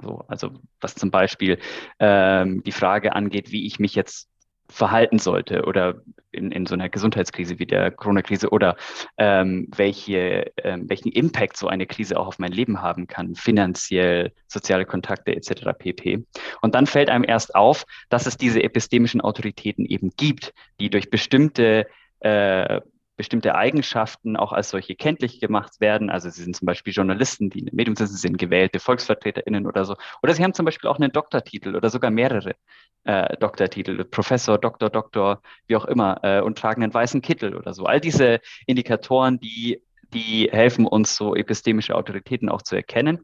[0.00, 1.58] So, also was zum Beispiel
[1.98, 4.28] ähm, die Frage angeht, wie ich mich jetzt
[4.68, 8.76] verhalten sollte oder in, in so einer Gesundheitskrise wie der Corona-Krise oder
[9.18, 14.32] ähm, welche, ähm, welchen Impact so eine Krise auch auf mein Leben haben kann, finanziell,
[14.48, 15.70] soziale Kontakte etc.
[15.78, 16.24] pp.
[16.60, 21.10] Und dann fällt einem erst auf, dass es diese epistemischen Autoritäten eben gibt, die durch
[21.10, 21.86] bestimmte
[22.20, 22.80] äh,
[23.16, 26.10] bestimmte Eigenschaften auch als solche kenntlich gemacht werden.
[26.10, 29.66] Also sie sind zum Beispiel Journalisten, die in einem Medium sind, sie sind gewählte VolksvertreterInnen
[29.66, 29.96] oder so.
[30.22, 32.56] Oder sie haben zum Beispiel auch einen Doktortitel oder sogar mehrere
[33.04, 37.72] äh, Doktortitel, Professor, Doktor, Doktor, wie auch immer, äh, und tragen einen weißen Kittel oder
[37.72, 37.84] so.
[37.84, 43.20] All diese Indikatoren, die, die helfen uns, so epistemische Autoritäten auch zu erkennen.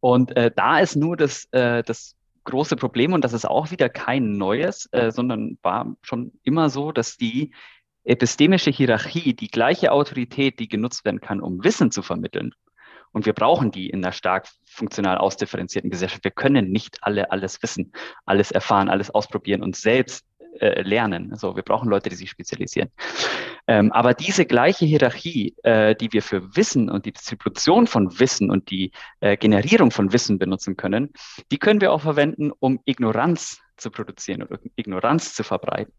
[0.00, 3.88] Und äh, da ist nur das, äh, das große Problem, und das ist auch wieder
[3.88, 7.52] kein neues, äh, sondern war schon immer so, dass die
[8.04, 12.54] epistemische Hierarchie die gleiche Autorität, die genutzt werden kann, um Wissen zu vermitteln.
[13.12, 16.24] Und wir brauchen die in einer stark funktional ausdifferenzierten Gesellschaft.
[16.24, 17.92] Wir können nicht alle alles wissen,
[18.24, 20.24] alles erfahren, alles ausprobieren und selbst
[20.58, 21.32] äh, lernen.
[21.32, 22.90] Also wir brauchen Leute, die sich spezialisieren.
[23.66, 28.50] Ähm, aber diese gleiche Hierarchie, äh, die wir für Wissen und die Distribution von Wissen
[28.50, 31.12] und die äh, Generierung von Wissen benutzen können,
[31.50, 35.92] die können wir auch verwenden, um Ignoranz zu produzieren oder Ignoranz zu verbreiten.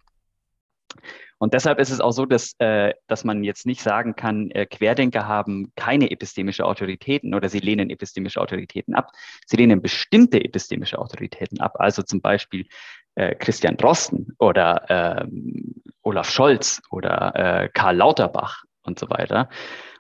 [1.42, 4.68] Und deshalb ist es auch so, dass, äh, dass man jetzt nicht sagen kann, äh,
[4.68, 9.12] Querdenker haben keine epistemische Autoritäten oder sie lehnen epistemische Autoritäten ab.
[9.48, 11.78] Sie lehnen bestimmte epistemische Autoritäten ab.
[11.80, 12.68] Also zum Beispiel
[13.16, 19.50] äh, Christian Drosten oder ähm, Olaf Scholz oder äh, Karl Lauterbach und so weiter.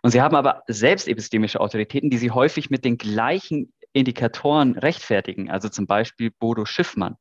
[0.04, 5.49] Und sie haben aber selbst epistemische Autoritäten, die sie häufig mit den gleichen Indikatoren rechtfertigen.
[5.49, 7.15] Also zum Beispiel Bodo Schiffmann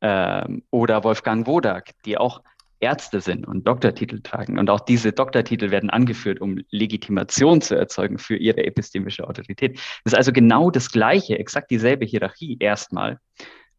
[0.00, 2.42] ähm, oder Wolfgang Wodak, die auch
[2.84, 4.58] Ärzte sind und Doktortitel tragen.
[4.58, 9.78] Und auch diese Doktortitel werden angeführt, um Legitimation zu erzeugen für ihre epistemische Autorität.
[10.04, 13.18] Das ist also genau das Gleiche, exakt dieselbe Hierarchie erstmal,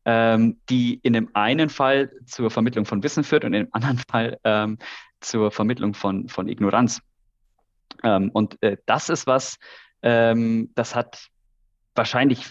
[0.05, 3.99] ähm, die in dem einen Fall zur Vermittlung von Wissen führt und in dem anderen
[4.09, 4.79] Fall ähm,
[5.21, 6.99] zur Vermittlung von, von Ignoranz.
[8.03, 9.57] Ähm, und äh, das ist was,
[10.01, 11.27] ähm, das hat
[11.93, 12.43] wahrscheinlich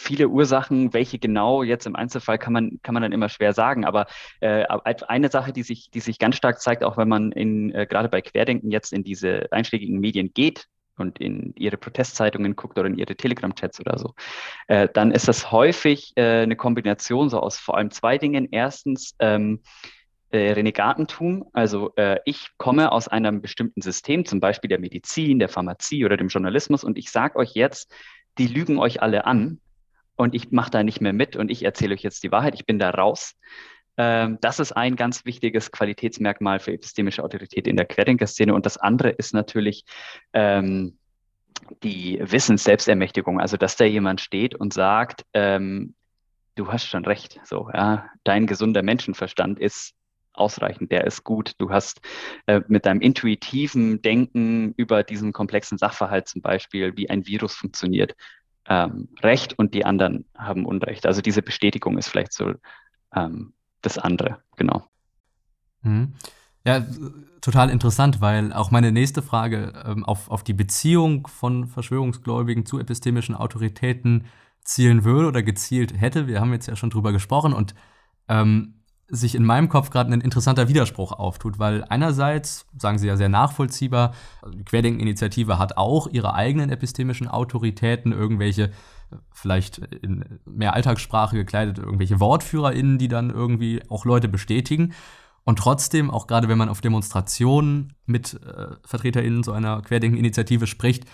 [0.00, 3.84] viele Ursachen, welche genau jetzt im Einzelfall kann man, kann man dann immer schwer sagen.
[3.84, 4.06] Aber
[4.40, 4.64] äh,
[5.08, 8.08] eine Sache, die sich, die sich ganz stark zeigt, auch wenn man in, äh, gerade
[8.08, 12.98] bei Querdenken jetzt in diese einschlägigen Medien geht, und in ihre Protestzeitungen guckt oder in
[12.98, 14.14] ihre Telegram-Chats oder so,
[14.68, 18.48] äh, dann ist das häufig äh, eine Kombination so aus vor allem zwei Dingen.
[18.50, 19.60] Erstens ähm,
[20.30, 25.48] äh, Renegatentum, also äh, ich komme aus einem bestimmten System, zum Beispiel der Medizin, der
[25.48, 27.92] Pharmazie oder dem Journalismus und ich sage euch jetzt,
[28.38, 29.58] die lügen euch alle an
[30.20, 32.66] und ich mache da nicht mehr mit und ich erzähle euch jetzt die Wahrheit, ich
[32.66, 33.36] bin da raus.
[33.96, 38.52] Ähm, das ist ein ganz wichtiges Qualitätsmerkmal für epistemische Autorität in der Querdenker-Szene.
[38.52, 39.84] Und das andere ist natürlich
[40.34, 40.98] ähm,
[41.82, 45.94] die Wissensselbstermächtigung, also dass da jemand steht und sagt, ähm,
[46.54, 49.94] du hast schon recht, so, ja, dein gesunder Menschenverstand ist
[50.34, 51.54] ausreichend, der ist gut.
[51.56, 52.00] Du hast
[52.46, 58.14] äh, mit deinem intuitiven Denken über diesen komplexen Sachverhalt zum Beispiel, wie ein Virus funktioniert,
[58.68, 61.06] ähm, Recht und die anderen haben Unrecht.
[61.06, 62.54] Also diese Bestätigung ist vielleicht so
[63.14, 64.86] ähm, das andere, genau.
[65.82, 66.14] Mhm.
[66.64, 66.84] Ja,
[67.40, 72.78] total interessant, weil auch meine nächste Frage ähm, auf, auf die Beziehung von Verschwörungsgläubigen zu
[72.78, 74.26] epistemischen Autoritäten
[74.62, 76.26] zielen würde oder gezielt hätte.
[76.26, 77.74] Wir haben jetzt ja schon drüber gesprochen und
[78.28, 78.79] ähm,
[79.10, 83.28] sich in meinem Kopf gerade ein interessanter Widerspruch auftut, weil einerseits, sagen Sie ja sehr
[83.28, 84.14] nachvollziehbar,
[84.54, 88.70] die Querdenken-Initiative hat auch ihre eigenen epistemischen Autoritäten, irgendwelche
[89.32, 94.92] vielleicht in mehr Alltagssprache gekleidet, irgendwelche WortführerInnen, die dann irgendwie auch Leute bestätigen.
[95.44, 101.06] Und trotzdem, auch gerade wenn man auf Demonstrationen mit äh, VertreterInnen so einer Querdenken-Initiative spricht,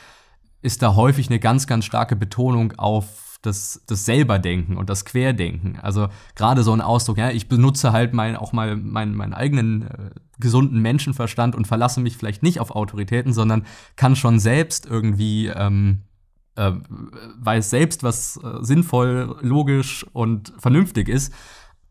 [0.62, 5.78] ist da häufig eine ganz, ganz starke Betonung auf das, das Selberdenken und das Querdenken.
[5.80, 9.82] Also gerade so ein Ausdruck, ja, ich benutze halt mein, auch mal meinen, meinen eigenen
[9.82, 13.64] äh, gesunden Menschenverstand und verlasse mich vielleicht nicht auf Autoritäten, sondern
[13.96, 16.02] kann schon selbst irgendwie ähm,
[16.56, 16.72] äh,
[17.38, 21.32] weiß selbst, was äh, sinnvoll, logisch und vernünftig ist.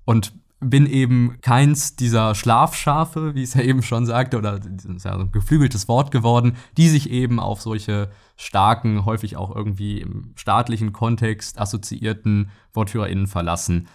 [0.04, 5.06] Und bin eben keins dieser Schlafschafe, wie es ja eben schon sagte, oder das ist
[5.06, 10.02] ja so ein geflügeltes Wort geworden, die sich eben auf solche starken, häufig auch irgendwie
[10.02, 13.88] im staatlichen Kontext assoziierten WortführerInnen verlassen.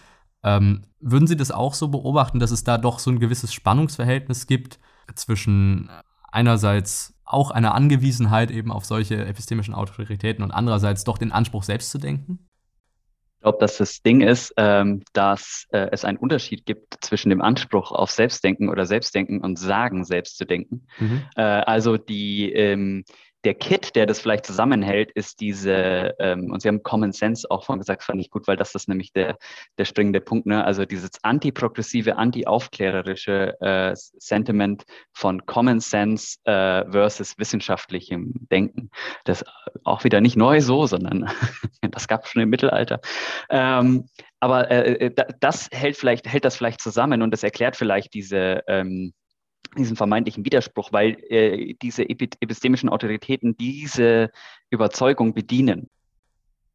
[0.43, 4.47] Ähm, würden Sie das auch so beobachten, dass es da doch so ein gewisses Spannungsverhältnis
[4.47, 4.79] gibt
[5.15, 5.89] zwischen
[6.31, 11.91] einerseits auch eine Angewiesenheit eben auf solche epistemischen Autoritäten und andererseits doch den Anspruch, selbst
[11.91, 12.47] zu denken?
[13.41, 17.41] Ich glaube, dass das Ding ist, ähm, dass äh, es einen Unterschied gibt zwischen dem
[17.41, 20.85] Anspruch auf Selbstdenken oder Selbstdenken und Sagen, selbst zu denken.
[20.99, 21.23] Mhm.
[21.35, 23.03] Äh, also die, ähm,
[23.43, 27.65] der Kit, der das vielleicht zusammenhält, ist diese, ähm, und Sie haben Common Sense auch
[27.65, 29.37] von gesagt, fand ich gut, weil das ist nämlich der,
[29.77, 30.63] der springende Punkt, ne?
[30.63, 38.89] also dieses antiprogressive, anti-aufklärerische äh, Sentiment von Common Sense äh, versus wissenschaftlichem Denken.
[39.25, 39.43] Das
[39.83, 41.31] auch wieder nicht neu so, sondern
[41.81, 43.01] das gab es schon im Mittelalter.
[43.49, 44.07] Ähm,
[44.39, 48.63] aber äh, äh das hält vielleicht, hält das vielleicht zusammen und das erklärt vielleicht diese,
[48.67, 49.13] ähm,
[49.77, 54.31] diesen vermeintlichen Widerspruch, weil äh, diese epistemischen Autoritäten diese
[54.69, 55.89] Überzeugung bedienen.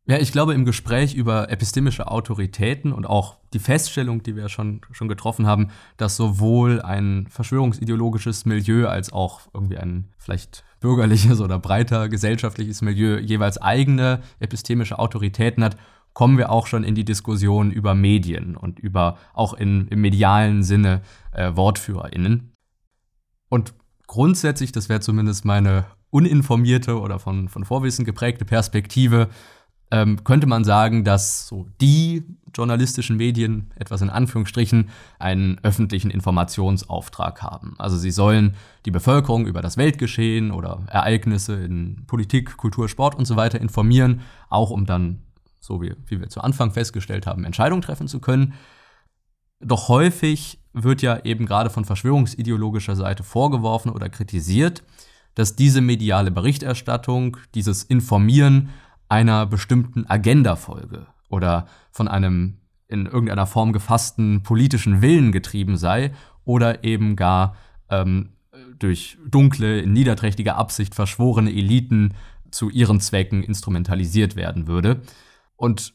[0.08, 4.80] Ja, ich glaube, im Gespräch über epistemische Autoritäten und auch die Feststellung, die wir schon,
[4.92, 11.58] schon getroffen haben, dass sowohl ein verschwörungsideologisches Milieu als auch irgendwie ein vielleicht bürgerliches oder
[11.58, 15.76] breiter gesellschaftliches Milieu jeweils eigene epistemische Autoritäten hat,
[16.12, 20.62] kommen wir auch schon in die Diskussion über Medien und über auch in, im medialen
[20.62, 22.55] Sinne äh, WortführerInnen.
[23.48, 23.74] Und
[24.06, 29.28] grundsätzlich, das wäre zumindest meine uninformierte oder von, von Vorwissen geprägte Perspektive,
[29.90, 37.42] ähm, könnte man sagen, dass so die journalistischen Medien, etwas in Anführungsstrichen, einen öffentlichen Informationsauftrag
[37.42, 37.74] haben.
[37.78, 43.26] Also sie sollen die Bevölkerung über das Weltgeschehen oder Ereignisse in Politik, Kultur, Sport und
[43.26, 45.22] so weiter informieren, auch um dann,
[45.60, 48.54] so wie, wie wir zu Anfang festgestellt haben, Entscheidungen treffen zu können.
[49.60, 54.82] Doch häufig wird ja eben gerade von verschwörungsideologischer Seite vorgeworfen oder kritisiert,
[55.34, 58.70] dass diese mediale Berichterstattung, dieses Informieren
[59.08, 62.58] einer bestimmten Agenda folge oder von einem
[62.88, 66.12] in irgendeiner Form gefassten politischen Willen getrieben sei
[66.44, 67.56] oder eben gar
[67.90, 68.30] ähm,
[68.78, 72.14] durch dunkle, in niederträchtiger Absicht verschworene Eliten
[72.50, 75.00] zu ihren Zwecken instrumentalisiert werden würde.
[75.56, 75.94] Und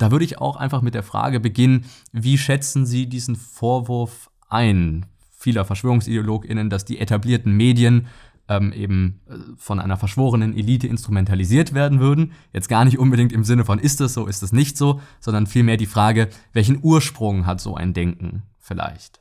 [0.00, 5.06] da würde ich auch einfach mit der Frage beginnen, wie schätzen Sie diesen Vorwurf ein,
[5.30, 8.08] vieler VerschwörungsideologInnen, dass die etablierten Medien
[8.48, 12.32] ähm, eben äh, von einer verschworenen Elite instrumentalisiert werden würden.
[12.52, 15.46] Jetzt gar nicht unbedingt im Sinne von ist es so, ist es nicht so, sondern
[15.46, 19.20] vielmehr die Frage, welchen Ursprung hat so ein Denken vielleicht?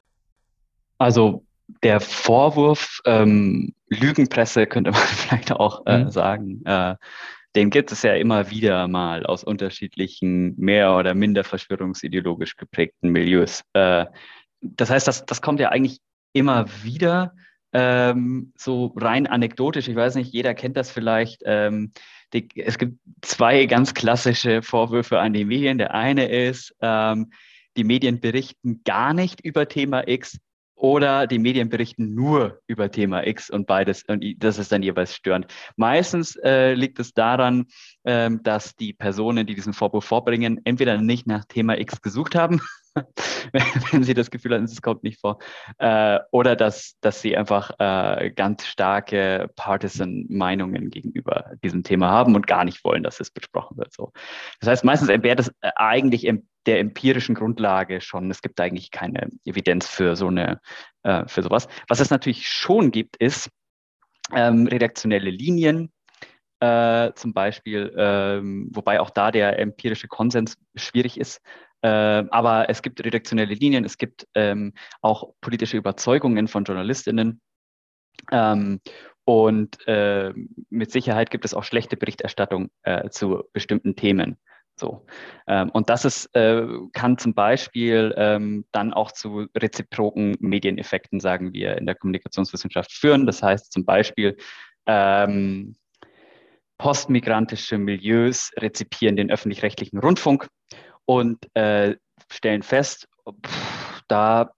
[0.98, 1.46] Also
[1.84, 6.10] der Vorwurf ähm, Lügenpresse könnte man vielleicht auch äh, mhm.
[6.10, 6.66] sagen.
[6.66, 6.96] Äh,
[7.56, 13.64] den gibt es ja immer wieder mal aus unterschiedlichen, mehr oder minder verschwörungsideologisch geprägten Milieus.
[13.74, 14.06] Äh,
[14.62, 16.00] das heißt, das, das kommt ja eigentlich
[16.34, 17.34] immer wieder
[17.74, 19.88] ähm, so rein anekdotisch.
[19.88, 21.42] Ich weiß nicht, jeder kennt das vielleicht.
[21.46, 21.92] Ähm,
[22.34, 25.78] die, es gibt zwei ganz klassische Vorwürfe an die Medien.
[25.78, 27.32] Der eine ist, ähm,
[27.78, 30.40] die Medien berichten gar nicht über Thema X
[30.80, 35.14] oder die Medien berichten nur über Thema X und beides, und das ist dann jeweils
[35.14, 35.48] störend.
[35.76, 37.66] Meistens äh, liegt es daran,
[38.06, 42.62] ähm, dass die Personen, die diesen Vorwurf vorbringen, entweder nicht nach Thema X gesucht haben
[43.92, 45.40] wenn sie das Gefühl hatten, es kommt nicht vor.
[45.78, 52.48] Äh, oder dass, dass sie einfach äh, ganz starke Partisan-Meinungen gegenüber diesem Thema haben und
[52.48, 53.94] gar nicht wollen, dass es besprochen wird.
[53.94, 54.12] So.
[54.60, 56.26] Das heißt, meistens entbehrt es äh, eigentlich
[56.70, 58.30] der empirischen Grundlage schon.
[58.30, 60.62] Es gibt eigentlich keine Evidenz für so eine,
[61.02, 61.68] äh, für sowas.
[61.88, 63.50] Was es natürlich schon gibt, ist
[64.36, 65.92] ähm, redaktionelle Linien,
[66.60, 71.42] äh, zum Beispiel, ähm, wobei auch da der empirische Konsens schwierig ist.
[71.82, 77.42] Äh, aber es gibt redaktionelle Linien, es gibt ähm, auch politische Überzeugungen von JournalistInnen.
[78.32, 78.80] Ähm,
[79.26, 80.34] und äh,
[80.70, 84.38] mit Sicherheit gibt es auch schlechte Berichterstattung äh, zu bestimmten Themen.
[84.80, 85.06] So.
[85.48, 91.54] Ähm, und das ist, äh, kann zum Beispiel ähm, dann auch zu reziproken Medieneffekten, sagen
[91.54, 93.26] wir, in der Kommunikationswissenschaft führen.
[93.26, 94.38] Das heißt zum Beispiel,
[94.86, 95.76] ähm,
[96.78, 100.48] postmigrantische Milieus rezipieren den öffentlich-rechtlichen Rundfunk
[101.06, 101.96] und äh,
[102.32, 103.08] stellen fest,
[103.46, 104.52] pff, da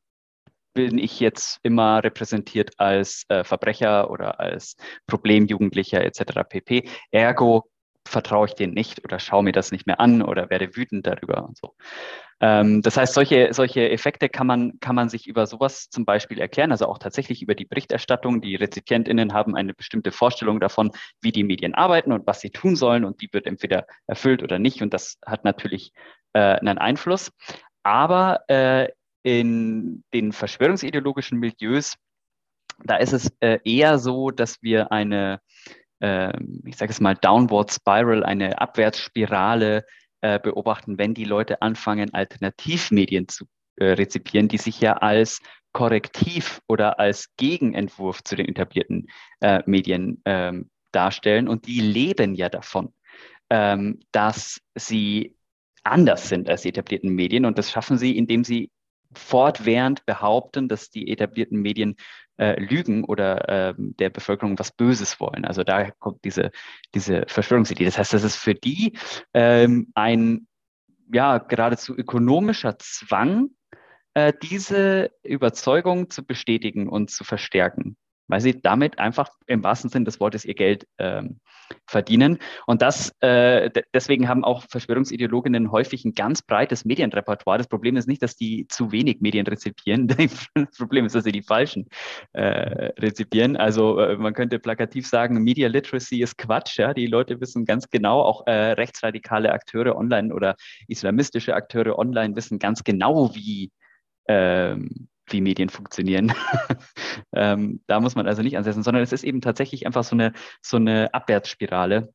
[0.74, 4.76] bin ich jetzt immer repräsentiert als äh, Verbrecher oder als
[5.08, 6.44] Problemjugendlicher etc.
[6.48, 6.88] pp.
[7.12, 7.71] Ergo
[8.12, 11.46] vertraue ich denen nicht oder schaue mir das nicht mehr an oder werde wütend darüber
[11.48, 11.76] und so.
[12.42, 16.40] Ähm, das heißt, solche, solche Effekte kann man, kann man sich über sowas zum Beispiel
[16.40, 18.42] erklären, also auch tatsächlich über die Berichterstattung.
[18.42, 20.92] Die RezipientInnen haben eine bestimmte Vorstellung davon,
[21.22, 24.60] wie die Medien arbeiten und was sie tun sollen und die wird entweder erfüllt oder
[24.60, 25.94] nicht und das hat natürlich
[26.34, 27.32] äh, einen Einfluss.
[27.84, 28.90] Aber äh,
[29.24, 31.96] in den verschwörungsideologischen Milieus,
[32.84, 35.40] da ist es äh, eher so, dass wir eine,
[36.02, 39.86] ich sage es mal, Downward Spiral, eine Abwärtsspirale
[40.22, 43.46] äh, beobachten, wenn die Leute anfangen, Alternativmedien zu
[43.78, 45.42] äh, rezipieren, die sich ja als
[45.74, 49.08] Korrektiv oder als Gegenentwurf zu den etablierten
[49.40, 51.48] äh, Medien ähm, darstellen.
[51.48, 52.94] Und die leben ja davon,
[53.50, 55.36] ähm, dass sie
[55.84, 57.46] anders sind als die etablierten Medien.
[57.46, 58.70] Und das schaffen sie, indem sie
[59.14, 61.96] fortwährend behaupten, dass die etablierten Medien
[62.42, 65.46] äh, lügen oder äh, der Bevölkerung was Böses wollen.
[65.46, 66.52] Also da kommt diese,
[66.96, 67.86] diese Verschwörungsidee.
[67.86, 68.98] Das heißt, das ist für die
[69.34, 70.48] ähm, ein
[71.14, 73.52] ja, geradezu ökonomischer Zwang,
[74.16, 77.96] äh, diese Überzeugung zu bestätigen und zu verstärken
[78.32, 81.40] weil sie damit einfach im wahrsten Sinne des Wortes ihr Geld ähm,
[81.86, 82.40] verdienen.
[82.66, 87.58] Und das, äh, deswegen haben auch Verschwörungsideologinnen häufig ein ganz breites Medienrepertoire.
[87.58, 90.08] Das Problem ist nicht, dass die zu wenig Medien rezipieren.
[90.56, 91.88] Das Problem ist, dass sie die falschen
[92.34, 92.42] äh,
[93.00, 93.58] rezipieren.
[93.58, 96.80] Also äh, man könnte plakativ sagen, Media Literacy ist Quatsch.
[96.80, 96.94] Ja?
[96.94, 100.56] Die Leute wissen ganz genau, auch äh, rechtsradikale Akteure online oder
[100.88, 103.72] islamistische Akteure online wissen ganz genau, wie
[104.28, 106.34] ähm, wie Medien funktionieren.
[107.34, 110.34] ähm, da muss man also nicht ansetzen, sondern es ist eben tatsächlich einfach so eine,
[110.62, 112.14] so eine Abwärtsspirale.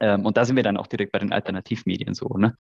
[0.00, 2.56] Ähm, und da sind wir dann auch direkt bei den Alternativmedien so, ne?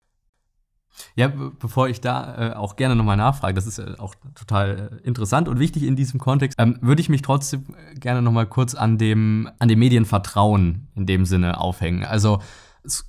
[1.16, 5.08] Ja, bevor ich da äh, auch gerne nochmal nachfrage, das ist äh, auch total äh,
[5.08, 8.98] interessant und wichtig in diesem Kontext, ähm, würde ich mich trotzdem gerne nochmal kurz an
[8.98, 12.04] dem, an dem Medienvertrauen in dem Sinne aufhängen.
[12.04, 12.40] Also
[12.84, 13.08] es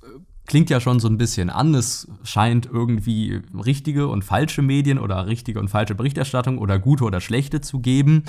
[0.49, 1.73] klingt ja schon so ein bisschen an.
[1.75, 7.21] Es scheint irgendwie richtige und falsche Medien oder richtige und falsche Berichterstattung oder gute oder
[7.21, 8.23] schlechte zu geben.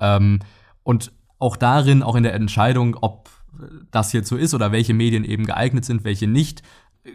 [0.00, 0.40] Ähm,
[0.82, 3.28] und auch darin, auch in der Entscheidung, ob
[3.90, 6.62] das jetzt so ist oder welche Medien eben geeignet sind, welche nicht,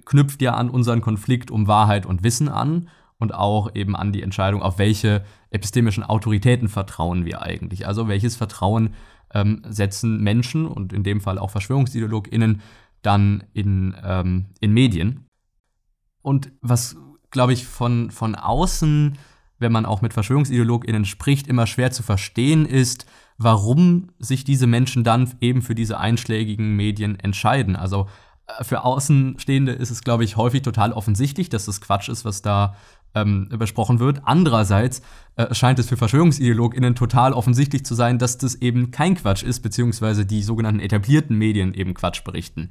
[0.05, 4.21] knüpft ja an unseren Konflikt um Wahrheit und Wissen an und auch eben an die
[4.21, 7.87] Entscheidung, auf welche epistemischen Autoritäten vertrauen wir eigentlich.
[7.87, 8.93] Also welches Vertrauen
[9.33, 12.61] ähm, setzen Menschen und in dem Fall auch VerschwörungsideologInnen
[13.03, 15.27] dann in, ähm, in Medien.
[16.21, 16.95] Und was,
[17.29, 19.17] glaube ich, von, von außen,
[19.59, 23.05] wenn man auch mit VerschwörungsideologInnen spricht, immer schwer zu verstehen ist,
[23.37, 27.75] warum sich diese Menschen dann eben für diese einschlägigen Medien entscheiden.
[27.75, 28.07] Also
[28.47, 32.41] äh, für Außenstehende ist es, glaube ich, häufig total offensichtlich, dass das Quatsch ist, was
[32.41, 32.75] da
[33.15, 34.21] ähm, besprochen wird.
[34.25, 35.01] Andererseits
[35.35, 39.61] äh, scheint es für VerschwörungsideologInnen total offensichtlich zu sein, dass das eben kein Quatsch ist,
[39.61, 42.69] beziehungsweise die sogenannten etablierten Medien eben Quatsch berichten.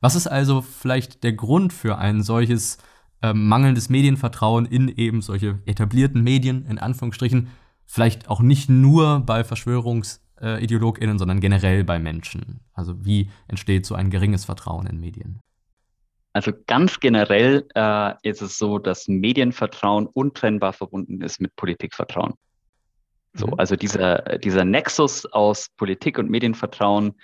[0.00, 2.78] Was ist also vielleicht der Grund für ein solches
[3.22, 7.48] äh, mangelndes Medienvertrauen in eben solche etablierten Medien, in Anführungsstrichen,
[7.86, 12.60] vielleicht auch nicht nur bei VerschwörungsideologInnen, sondern generell bei Menschen?
[12.72, 15.40] Also wie entsteht so ein geringes Vertrauen in Medien?
[16.32, 22.34] Also ganz generell äh, ist es so, dass Medienvertrauen untrennbar verbunden ist mit Politikvertrauen.
[23.34, 23.54] So, mhm.
[23.58, 27.14] also dieser, dieser Nexus aus Politik und Medienvertrauen,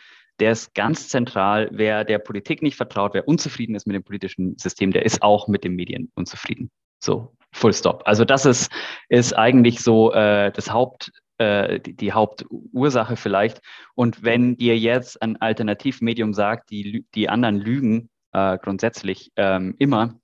[0.40, 1.68] der ist ganz zentral.
[1.72, 5.48] Wer der Politik nicht vertraut, wer unzufrieden ist mit dem politischen System, der ist auch
[5.48, 6.70] mit den Medien unzufrieden.
[7.00, 8.02] So, full stop.
[8.06, 8.70] Also das ist,
[9.08, 13.60] ist eigentlich so äh, das Haupt, äh, die, die, Hauptursache vielleicht.
[13.94, 20.18] Und wenn dir jetzt ein Alternativmedium sagt, die, die anderen lügen, äh, grundsätzlich ähm, immer,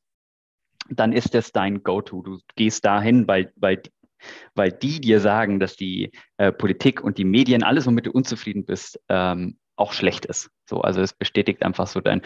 [0.90, 2.22] dann ist das dein Go-To.
[2.22, 3.82] Du gehst dahin, weil, weil,
[4.54, 8.64] weil die dir sagen, dass die äh, Politik und die Medien, alles, womit du unzufrieden
[8.64, 10.50] bist, ähm, auch schlecht ist.
[10.68, 12.22] So, also es bestätigt einfach so dein,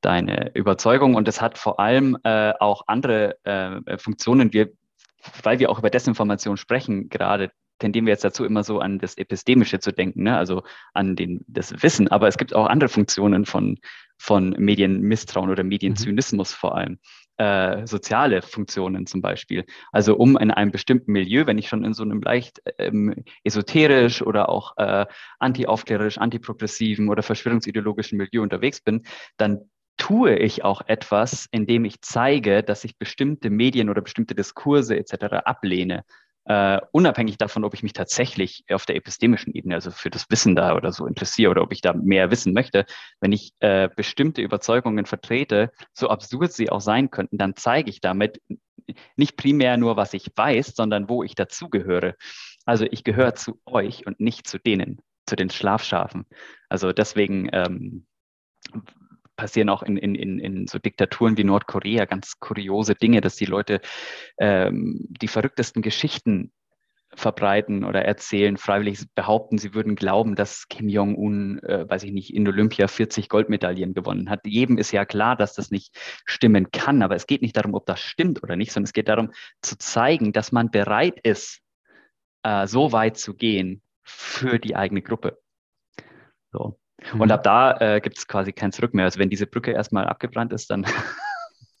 [0.00, 4.52] deine Überzeugung und es hat vor allem äh, auch andere äh, Funktionen.
[4.52, 4.72] Wir,
[5.42, 9.16] weil wir auch über Desinformation sprechen, gerade tendieren wir jetzt dazu, immer so an das
[9.18, 10.36] Epistemische zu denken, ne?
[10.36, 10.62] also
[10.94, 12.08] an den, das Wissen.
[12.08, 13.78] Aber es gibt auch andere Funktionen von,
[14.22, 16.56] von Medienmisstrauen oder Medienzynismus mhm.
[16.56, 16.98] vor allem.
[17.38, 19.64] Äh, soziale Funktionen zum Beispiel.
[19.90, 24.22] Also um in einem bestimmten Milieu, wenn ich schon in so einem leicht ähm, esoterisch
[24.22, 25.06] oder auch äh,
[25.40, 29.02] anti-aufklärerisch, antiprogressiven oder verschwörungsideologischen Milieu unterwegs bin,
[29.38, 34.96] dann tue ich auch etwas, indem ich zeige, dass ich bestimmte Medien oder bestimmte Diskurse
[34.96, 35.34] etc.
[35.44, 36.04] ablehne
[36.48, 40.56] Uh, unabhängig davon, ob ich mich tatsächlich auf der epistemischen Ebene, also für das Wissen
[40.56, 42.84] da oder so interessiere oder ob ich da mehr wissen möchte,
[43.20, 48.00] wenn ich uh, bestimmte Überzeugungen vertrete, so absurd sie auch sein könnten, dann zeige ich
[48.00, 48.40] damit
[49.16, 52.16] nicht primär nur, was ich weiß, sondern wo ich dazugehöre.
[52.64, 56.26] Also ich gehöre zu euch und nicht zu denen, zu den Schlafschafen.
[56.68, 58.06] Also deswegen ähm,
[59.42, 63.44] passieren auch in, in, in, in so Diktaturen wie Nordkorea ganz kuriose Dinge, dass die
[63.44, 63.80] Leute
[64.38, 66.52] ähm, die verrücktesten Geschichten
[67.12, 72.32] verbreiten oder erzählen, freiwillig behaupten, sie würden glauben, dass Kim Jong-un, äh, weiß ich nicht,
[72.32, 74.46] in Olympia 40 Goldmedaillen gewonnen hat.
[74.46, 75.92] Jedem ist ja klar, dass das nicht
[76.24, 79.08] stimmen kann, aber es geht nicht darum, ob das stimmt oder nicht, sondern es geht
[79.08, 81.62] darum zu zeigen, dass man bereit ist,
[82.44, 85.36] äh, so weit zu gehen für die eigene Gruppe.
[86.52, 86.78] So.
[87.12, 87.20] Mhm.
[87.20, 89.04] Und ab da äh, gibt es quasi kein Zurück mehr.
[89.04, 90.86] Also wenn diese Brücke erstmal abgebrannt ist, dann.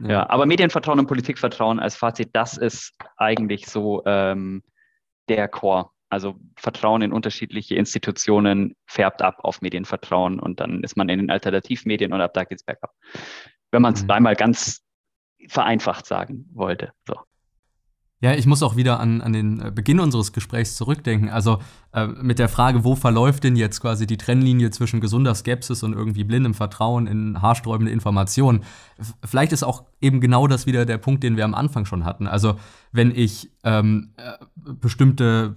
[0.00, 0.08] ja.
[0.08, 0.30] ja.
[0.30, 4.62] aber Medienvertrauen und Politikvertrauen als Fazit, das ist eigentlich so ähm,
[5.28, 5.90] der Core.
[6.08, 11.30] Also Vertrauen in unterschiedliche Institutionen färbt ab auf Medienvertrauen und dann ist man in den
[11.30, 12.92] Alternativmedien und ab da geht's bergab.
[13.70, 14.10] Wenn man es mhm.
[14.10, 14.84] einmal ganz
[15.48, 16.92] vereinfacht sagen wollte.
[17.06, 17.14] So.
[18.22, 21.30] Ja, ich muss auch wieder an, an den äh, Beginn unseres Gesprächs zurückdenken.
[21.30, 21.58] Also
[21.92, 25.94] äh, mit der Frage, wo verläuft denn jetzt quasi die Trennlinie zwischen gesunder Skepsis und
[25.94, 28.62] irgendwie blindem Vertrauen in haarsträubende Informationen?
[29.24, 32.26] Vielleicht ist auch eben genau das wieder der Punkt, den wir am Anfang schon hatten.
[32.26, 32.56] Also
[32.92, 34.32] wenn ich ähm, äh,
[34.74, 35.54] bestimmte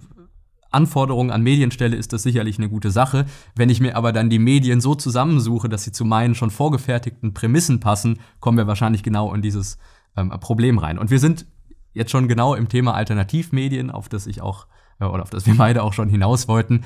[0.70, 3.26] Anforderungen an Medien stelle, ist das sicherlich eine gute Sache.
[3.54, 7.34] Wenn ich mir aber dann die Medien so zusammensuche, dass sie zu meinen schon vorgefertigten
[7.34, 9.76] Prämissen passen, kommen wir wahrscheinlich genau in dieses
[10.16, 10.98] ähm, Problem rein.
[10.98, 11.46] Und wir sind
[11.94, 14.66] jetzt schon genau im Thema Alternativmedien, auf das ich auch,
[15.00, 16.84] äh, oder auf das wir beide auch schon hinaus wollten.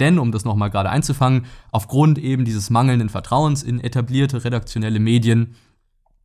[0.00, 5.56] Denn, um das nochmal gerade einzufangen, aufgrund eben dieses mangelnden Vertrauens in etablierte redaktionelle Medien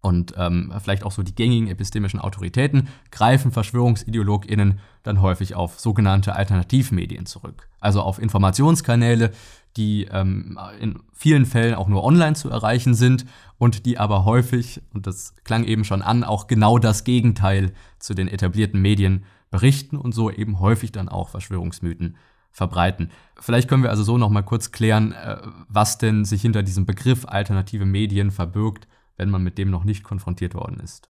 [0.01, 6.35] und ähm, vielleicht auch so die gängigen epistemischen Autoritäten greifen VerschwörungsideologInnen dann häufig auf sogenannte
[6.35, 7.69] Alternativmedien zurück.
[7.79, 9.31] Also auf Informationskanäle,
[9.77, 13.25] die ähm, in vielen Fällen auch nur online zu erreichen sind
[13.57, 18.13] und die aber häufig, und das klang eben schon an, auch genau das Gegenteil zu
[18.13, 22.17] den etablierten Medien berichten und so eben häufig dann auch Verschwörungsmythen
[22.51, 23.11] verbreiten.
[23.39, 25.37] Vielleicht können wir also so noch mal kurz klären, äh,
[25.69, 30.03] was denn sich hinter diesem Begriff alternative Medien verbirgt, wenn man mit dem noch nicht
[30.03, 31.09] konfrontiert worden ist.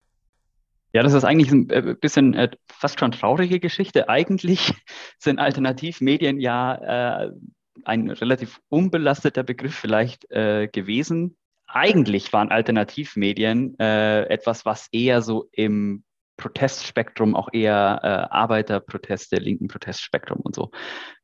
[0.92, 4.08] Ja, das ist eigentlich ein äh, bisschen äh, fast schon traurige Geschichte.
[4.08, 4.74] Eigentlich
[5.18, 7.30] sind Alternativmedien ja äh,
[7.84, 11.36] ein relativ unbelasteter Begriff vielleicht äh, gewesen.
[11.66, 16.04] Eigentlich waren Alternativmedien äh, etwas, was eher so im
[16.36, 20.70] Protestspektrum, auch eher äh, Arbeiterproteste, linken Protestspektrum und so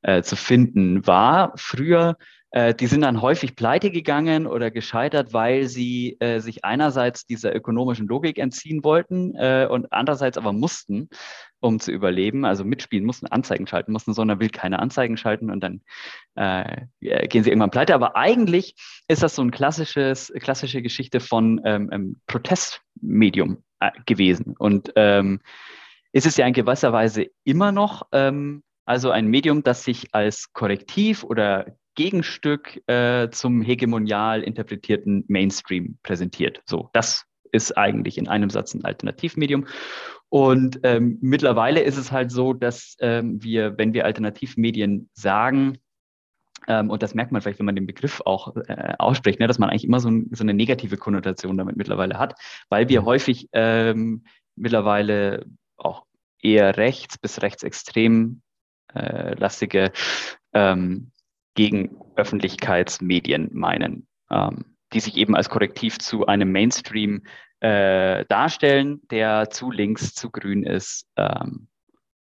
[0.03, 1.53] äh, zu finden war.
[1.57, 2.17] Früher
[2.57, 7.55] äh, die sind dann häufig pleite gegangen oder gescheitert, weil sie äh, sich einerseits dieser
[7.55, 11.11] ökonomischen Logik entziehen wollten äh, und andererseits aber mussten,
[11.61, 15.61] um zu überleben, also mitspielen mussten, Anzeigen schalten mussten, sondern will keine Anzeigen schalten und
[15.61, 15.83] dann
[16.35, 16.87] äh,
[17.27, 17.95] gehen sie irgendwann pleite.
[17.95, 18.75] Aber eigentlich
[19.07, 24.55] ist das so ein klassisches, klassische Geschichte von ähm, ähm, Protestmedium äh, gewesen.
[24.59, 25.41] Und ähm,
[26.13, 30.55] ist es ja in gewisser Weise immer noch, ähm, also ein Medium, das sich als
[30.55, 31.67] Korrektiv oder
[31.97, 36.63] Gegenstück äh, zum hegemonial interpretierten Mainstream präsentiert.
[36.65, 39.67] So, das ist eigentlich in einem Satz ein Alternativmedium.
[40.29, 45.79] Und ähm, mittlerweile ist es halt so, dass ähm, wir, wenn wir Alternativmedien sagen,
[46.69, 49.59] ähm, und das merkt man vielleicht, wenn man den Begriff auch äh, ausspricht, ne, dass
[49.59, 52.35] man eigentlich immer so, ein, so, eine negative Konnotation damit mittlerweile hat,
[52.69, 53.07] weil wir mhm.
[53.07, 54.25] häufig ähm,
[54.57, 56.07] mittlerweile auch
[56.43, 58.43] eher rechts bis rechtsextrem
[58.95, 59.93] äh, lastige
[60.53, 61.13] ähm,
[61.57, 67.25] gegen Öffentlichkeitsmedien meinen, ähm, die sich eben als Korrektiv zu einem Mainstream
[67.61, 71.09] äh, darstellen, der zu links, zu grün ist.
[71.17, 71.67] Ähm,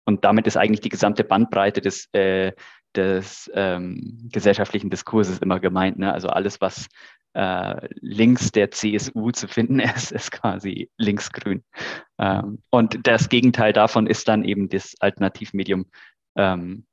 [0.04, 2.52] und damit ist eigentlich die gesamte Bandbreite des, äh,
[2.94, 5.98] des ähm, gesellschaftlichen Diskurses immer gemeint.
[5.98, 6.12] Ne?
[6.12, 6.86] Also alles, was
[7.32, 11.64] äh, links der CSU zu finden ist, ist quasi linksgrün.
[12.18, 15.86] Ähm, und das Gegenteil davon ist dann eben das Alternativmedium
[16.36, 16.86] ähm,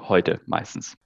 [0.00, 0.96] heute meistens.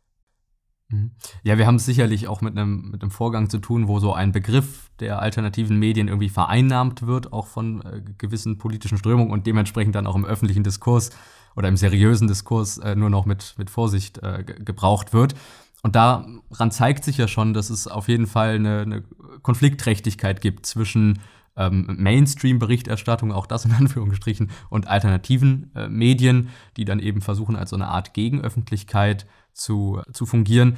[0.90, 1.10] Mhm.
[1.42, 4.32] Ja, wir haben es sicherlich auch mit einem, mit Vorgang zu tun, wo so ein
[4.32, 9.94] Begriff der alternativen Medien irgendwie vereinnahmt wird, auch von äh, gewissen politischen Strömungen und dementsprechend
[9.94, 11.10] dann auch im öffentlichen Diskurs
[11.56, 15.34] oder im seriösen Diskurs äh, nur noch mit, mit Vorsicht äh, gebraucht wird.
[15.82, 19.04] Und daran zeigt sich ja schon, dass es auf jeden Fall eine, eine
[19.42, 21.20] Konfliktträchtigkeit gibt zwischen
[21.58, 27.70] ähm, Mainstream-Berichterstattung, auch das in Anführungsstrichen, und alternativen äh, Medien, die dann eben versuchen, als
[27.70, 30.76] so eine Art Gegenöffentlichkeit zu, zu fungieren.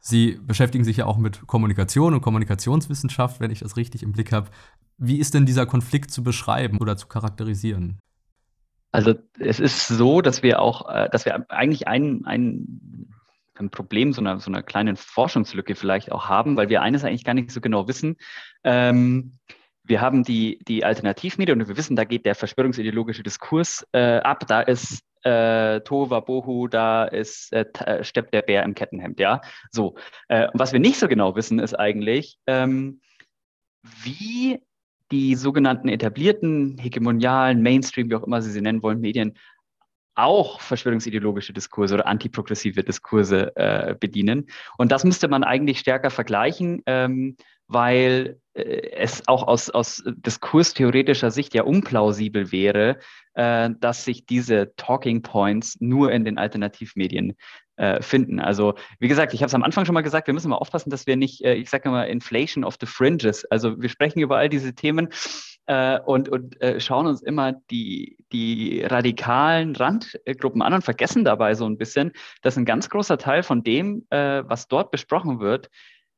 [0.00, 4.32] Sie beschäftigen sich ja auch mit Kommunikation und Kommunikationswissenschaft, wenn ich das richtig im Blick
[4.32, 4.50] habe.
[4.98, 7.98] Wie ist denn dieser Konflikt zu beschreiben oder zu charakterisieren?
[8.92, 13.08] Also es ist so, dass wir auch, äh, dass wir eigentlich ein, ein,
[13.56, 17.24] ein Problem, so einer, so einer kleinen Forschungslücke vielleicht auch haben, weil wir eines eigentlich
[17.24, 18.16] gar nicht so genau wissen.
[18.62, 19.38] Ähm,
[19.84, 24.46] wir haben die, die Alternativmedien und wir wissen, da geht der verschwörungsideologische Diskurs äh, ab.
[24.46, 29.40] Da ist äh, Tova Bohu, da ist äh, äh, steppt der Bär im Kettenhemd, ja.
[29.70, 29.96] So.
[30.28, 33.00] Äh, was wir nicht so genau wissen, ist eigentlich, ähm,
[34.02, 34.60] wie
[35.10, 39.36] die sogenannten etablierten, hegemonialen, Mainstream, wie auch immer Sie sie nennen wollen, Medien
[40.16, 44.46] auch verschwörungsideologische Diskurse oder antiprogressive Diskurse äh, bedienen.
[44.78, 51.30] Und das müsste man eigentlich stärker vergleichen, ähm, weil äh, es auch aus, aus diskurstheoretischer
[51.30, 52.98] Sicht ja unplausibel wäre,
[53.34, 57.34] äh, dass sich diese Talking Points nur in den Alternativmedien
[57.76, 58.38] äh, finden.
[58.38, 60.90] Also wie gesagt, ich habe es am Anfang schon mal gesagt, wir müssen mal aufpassen,
[60.90, 64.36] dass wir nicht, äh, ich sage mal, Inflation of the Fringes, also wir sprechen über
[64.36, 65.08] all diese Themen
[66.04, 71.78] und, und schauen uns immer die, die radikalen Randgruppen an und vergessen dabei so ein
[71.78, 72.12] bisschen,
[72.42, 75.70] dass ein ganz großer Teil von dem, was dort besprochen wird,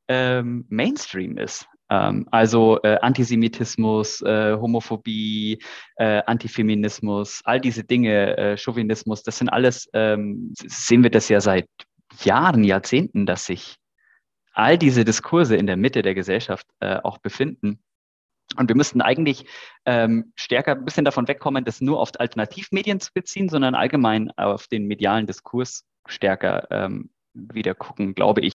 [0.07, 1.67] ähm, Mainstream ist.
[1.89, 5.59] Ähm, also äh, Antisemitismus, äh, Homophobie,
[5.95, 11.39] äh, Antifeminismus, all diese Dinge, äh, Chauvinismus, das sind alles, ähm, sehen wir das ja
[11.39, 11.67] seit
[12.23, 13.77] Jahren, Jahrzehnten, dass sich
[14.53, 17.79] all diese Diskurse in der Mitte der Gesellschaft äh, auch befinden.
[18.55, 19.45] Und wir müssten eigentlich
[19.85, 24.67] ähm, stärker ein bisschen davon wegkommen, das nur auf Alternativmedien zu beziehen, sondern allgemein auf
[24.67, 28.53] den medialen Diskurs stärker ähm, wieder gucken, glaube ich.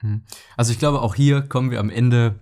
[0.00, 0.22] Hm.
[0.56, 2.36] Also ich glaube, auch hier kommen wir am Ende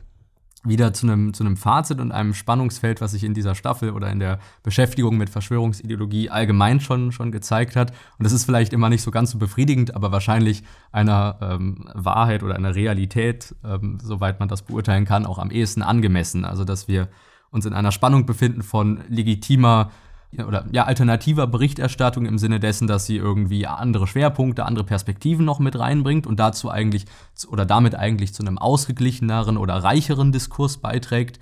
[0.64, 4.10] wieder zu einem, zu einem Fazit und einem Spannungsfeld, was sich in dieser Staffel oder
[4.10, 7.90] in der Beschäftigung mit Verschwörungsideologie allgemein schon, schon gezeigt hat.
[8.18, 12.44] Und das ist vielleicht immer nicht so ganz so befriedigend, aber wahrscheinlich einer ähm, Wahrheit
[12.44, 16.44] oder einer Realität, ähm, soweit man das beurteilen kann, auch am ehesten angemessen.
[16.44, 17.08] Also dass wir
[17.50, 19.90] uns in einer Spannung befinden von legitimer
[20.38, 25.58] oder ja, alternativer Berichterstattung im Sinne dessen, dass sie irgendwie andere Schwerpunkte, andere Perspektiven noch
[25.58, 27.04] mit reinbringt und dazu eigentlich
[27.48, 31.38] oder damit eigentlich zu einem ausgeglicheneren oder reicheren Diskurs beiträgt.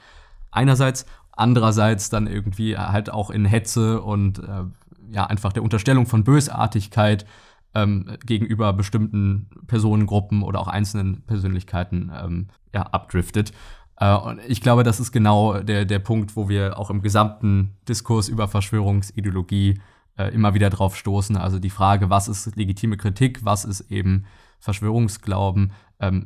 [0.50, 4.64] Einerseits, andererseits dann irgendwie halt auch in Hetze und äh,
[5.12, 7.26] ja, einfach der Unterstellung von Bösartigkeit
[7.74, 13.52] ähm, gegenüber bestimmten Personengruppen oder auch einzelnen Persönlichkeiten ähm, ja, abdriftet.
[14.00, 17.76] Äh, und ich glaube, das ist genau der, der Punkt, wo wir auch im gesamten
[17.88, 19.80] Diskurs über Verschwörungsideologie
[20.18, 21.36] äh, immer wieder drauf stoßen.
[21.36, 24.24] Also die Frage, was ist legitime Kritik, was ist eben
[24.58, 26.24] Verschwörungsglauben, ähm,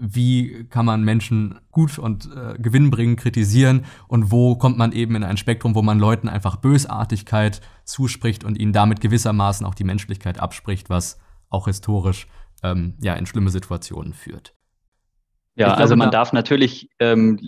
[0.00, 5.24] wie kann man Menschen gut und äh, gewinnbringend kritisieren und wo kommt man eben in
[5.24, 10.38] ein Spektrum, wo man Leuten einfach Bösartigkeit zuspricht und ihnen damit gewissermaßen auch die Menschlichkeit
[10.38, 12.28] abspricht, was auch historisch
[12.62, 14.57] ähm, ja in schlimme Situationen führt.
[15.58, 17.38] Ja, glaube, also man da darf natürlich, ähm,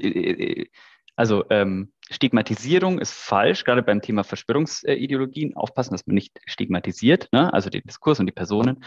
[1.15, 5.55] also ähm, Stigmatisierung ist falsch, gerade beim Thema Verschwörungsideologien.
[5.55, 7.53] Aufpassen, dass man nicht stigmatisiert, ne?
[7.53, 8.85] also den Diskurs und die Personen.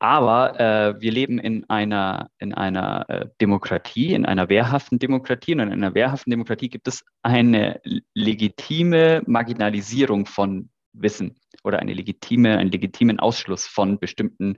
[0.00, 5.54] Aber äh, wir leben in einer, in einer äh, Demokratie, in einer wehrhaften Demokratie.
[5.54, 7.80] Und in einer wehrhaften Demokratie gibt es eine
[8.14, 14.56] legitime Marginalisierung von Wissen oder eine legitime, einen legitimen Ausschluss von bestimmten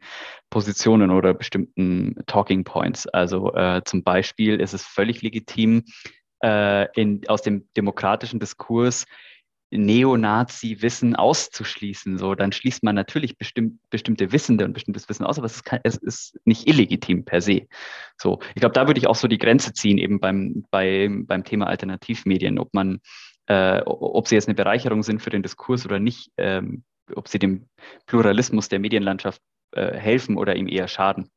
[0.50, 3.06] Positionen oder bestimmten Talking Points.
[3.06, 5.84] Also äh, zum Beispiel ist es völlig legitim,
[6.42, 9.06] äh, in, aus dem demokratischen Diskurs
[9.72, 12.18] Neonazi-Wissen auszuschließen.
[12.18, 15.64] So, dann schließt man natürlich bestimmt, bestimmte Wissende und bestimmtes Wissen aus, aber es ist,
[15.64, 17.68] kein, es ist nicht illegitim per se.
[18.18, 21.44] So, ich glaube, da würde ich auch so die Grenze ziehen, eben beim, bei, beim
[21.44, 23.00] Thema Alternativmedien, ob man
[23.50, 26.84] äh, ob sie jetzt eine Bereicherung sind für den Diskurs oder nicht, ähm,
[27.16, 27.66] ob sie dem
[28.06, 29.42] Pluralismus der Medienlandschaft
[29.72, 31.28] äh, helfen oder ihm eher schaden.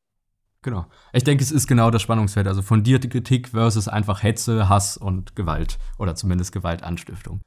[0.61, 0.85] Genau.
[1.11, 2.47] Ich denke, es ist genau das Spannungsfeld.
[2.47, 5.79] Also fundierte Kritik versus einfach Hetze, Hass und Gewalt.
[5.97, 7.41] Oder zumindest Gewaltanstiftung.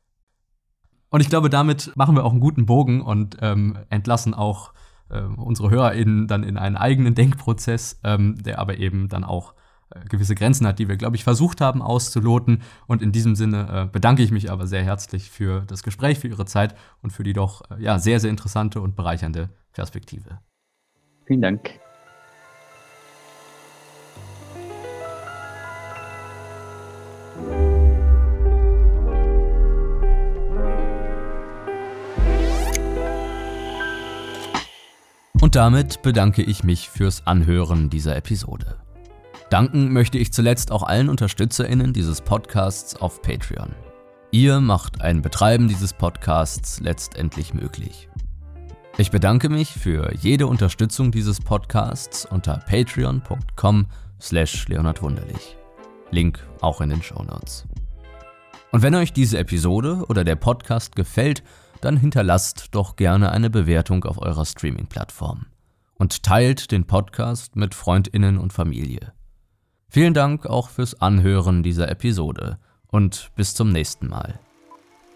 [1.10, 4.74] Und ich glaube, damit machen wir auch einen guten Bogen und ähm, entlassen auch
[5.10, 9.54] äh, unsere HörerInnen dann in einen eigenen Denkprozess, ähm, der aber eben dann auch
[10.08, 12.62] gewisse Grenzen hat, die wir, glaube ich, versucht haben auszuloten.
[12.86, 16.28] Und in diesem Sinne äh, bedanke ich mich aber sehr herzlich für das Gespräch, für
[16.28, 20.38] Ihre Zeit und für die doch äh, ja, sehr, sehr interessante und bereichernde Perspektive.
[21.26, 21.80] Vielen Dank.
[35.40, 38.78] Und damit bedanke ich mich fürs Anhören dieser Episode.
[39.50, 43.74] Danken möchte ich zuletzt auch allen UnterstützerInnen dieses Podcasts auf Patreon.
[44.32, 48.08] Ihr macht ein Betreiben dieses Podcasts letztendlich möglich.
[48.98, 53.86] Ich bedanke mich für jede Unterstützung dieses Podcasts unter patreon.com
[54.20, 55.56] slash leonardwunderlich.
[56.10, 57.66] Link auch in den Show Notes.
[58.72, 61.44] Und wenn euch diese Episode oder der Podcast gefällt,
[61.80, 65.46] dann hinterlasst doch gerne eine Bewertung auf eurer Streaming-Plattform
[65.98, 69.12] und teilt den Podcast mit Freundinnen und Familie.
[69.96, 74.38] Vielen Dank auch fürs Anhören dieser Episode und bis zum nächsten Mal.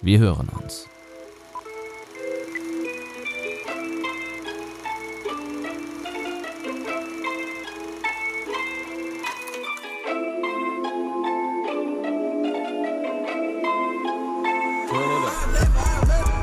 [0.01, 0.87] Wir hören uns.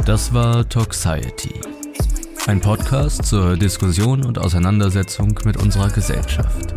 [0.06, 1.60] Das war Toxiety.
[2.46, 6.76] Ein Podcast zur Diskussion und Auseinandersetzung mit unserer Gesellschaft.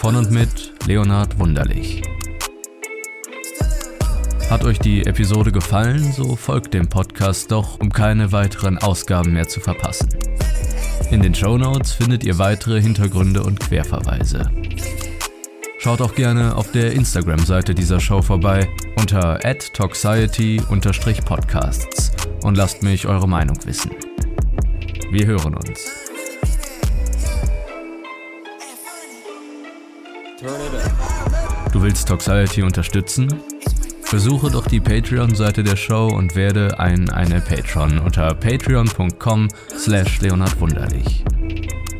[0.00, 2.02] Von und mit Leonhard Wunderlich.
[4.48, 9.48] Hat euch die Episode gefallen, so folgt dem Podcast doch, um keine weiteren Ausgaben mehr
[9.48, 10.08] zu verpassen.
[11.10, 14.48] In den Show Notes findet ihr weitere Hintergründe und Querverweise.
[15.80, 18.68] Schaut auch gerne auf der Instagram-Seite dieser Show vorbei
[19.00, 22.12] unter toxiety-podcasts
[22.44, 23.90] und lasst mich eure Meinung wissen.
[25.10, 26.07] Wir hören uns.
[31.72, 33.42] Du willst Toxiety unterstützen?
[34.08, 41.24] Besuche doch die Patreon-Seite der Show und werde ein eine Patron unter patreon.com slash leonardwunderlich.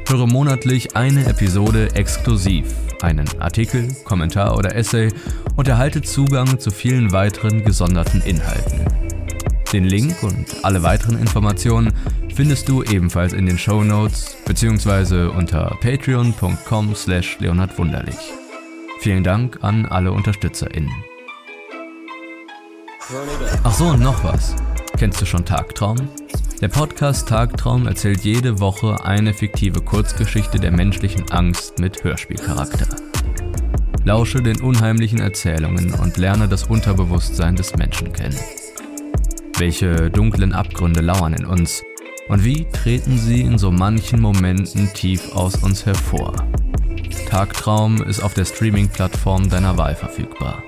[0.07, 2.66] Höre monatlich eine Episode exklusiv,
[3.03, 5.12] einen Artikel, Kommentar oder Essay
[5.57, 9.07] und erhalte Zugang zu vielen weiteren gesonderten Inhalten.
[9.72, 11.92] Den Link und alle weiteren Informationen
[12.34, 15.26] findest du ebenfalls in den Show Notes bzw.
[15.26, 18.16] unter patreon.com slash leonardwunderlich.
[19.00, 20.90] Vielen Dank an alle UnterstützerInnen.
[23.62, 24.56] Ach so, und noch was.
[24.96, 25.96] Kennst du schon Tagtraum?
[26.62, 32.86] Der Podcast Tagtraum erzählt jede Woche eine fiktive Kurzgeschichte der menschlichen Angst mit Hörspielcharakter.
[34.04, 38.38] Lausche den unheimlichen Erzählungen und lerne das Unterbewusstsein des Menschen kennen.
[39.59, 41.82] Welche dunklen Abgründe lauern in uns
[42.28, 46.32] und wie treten sie in so manchen Momenten tief aus uns hervor?
[47.28, 50.62] Tagtraum ist auf der Streaming-Plattform deiner Wahl verfügbar.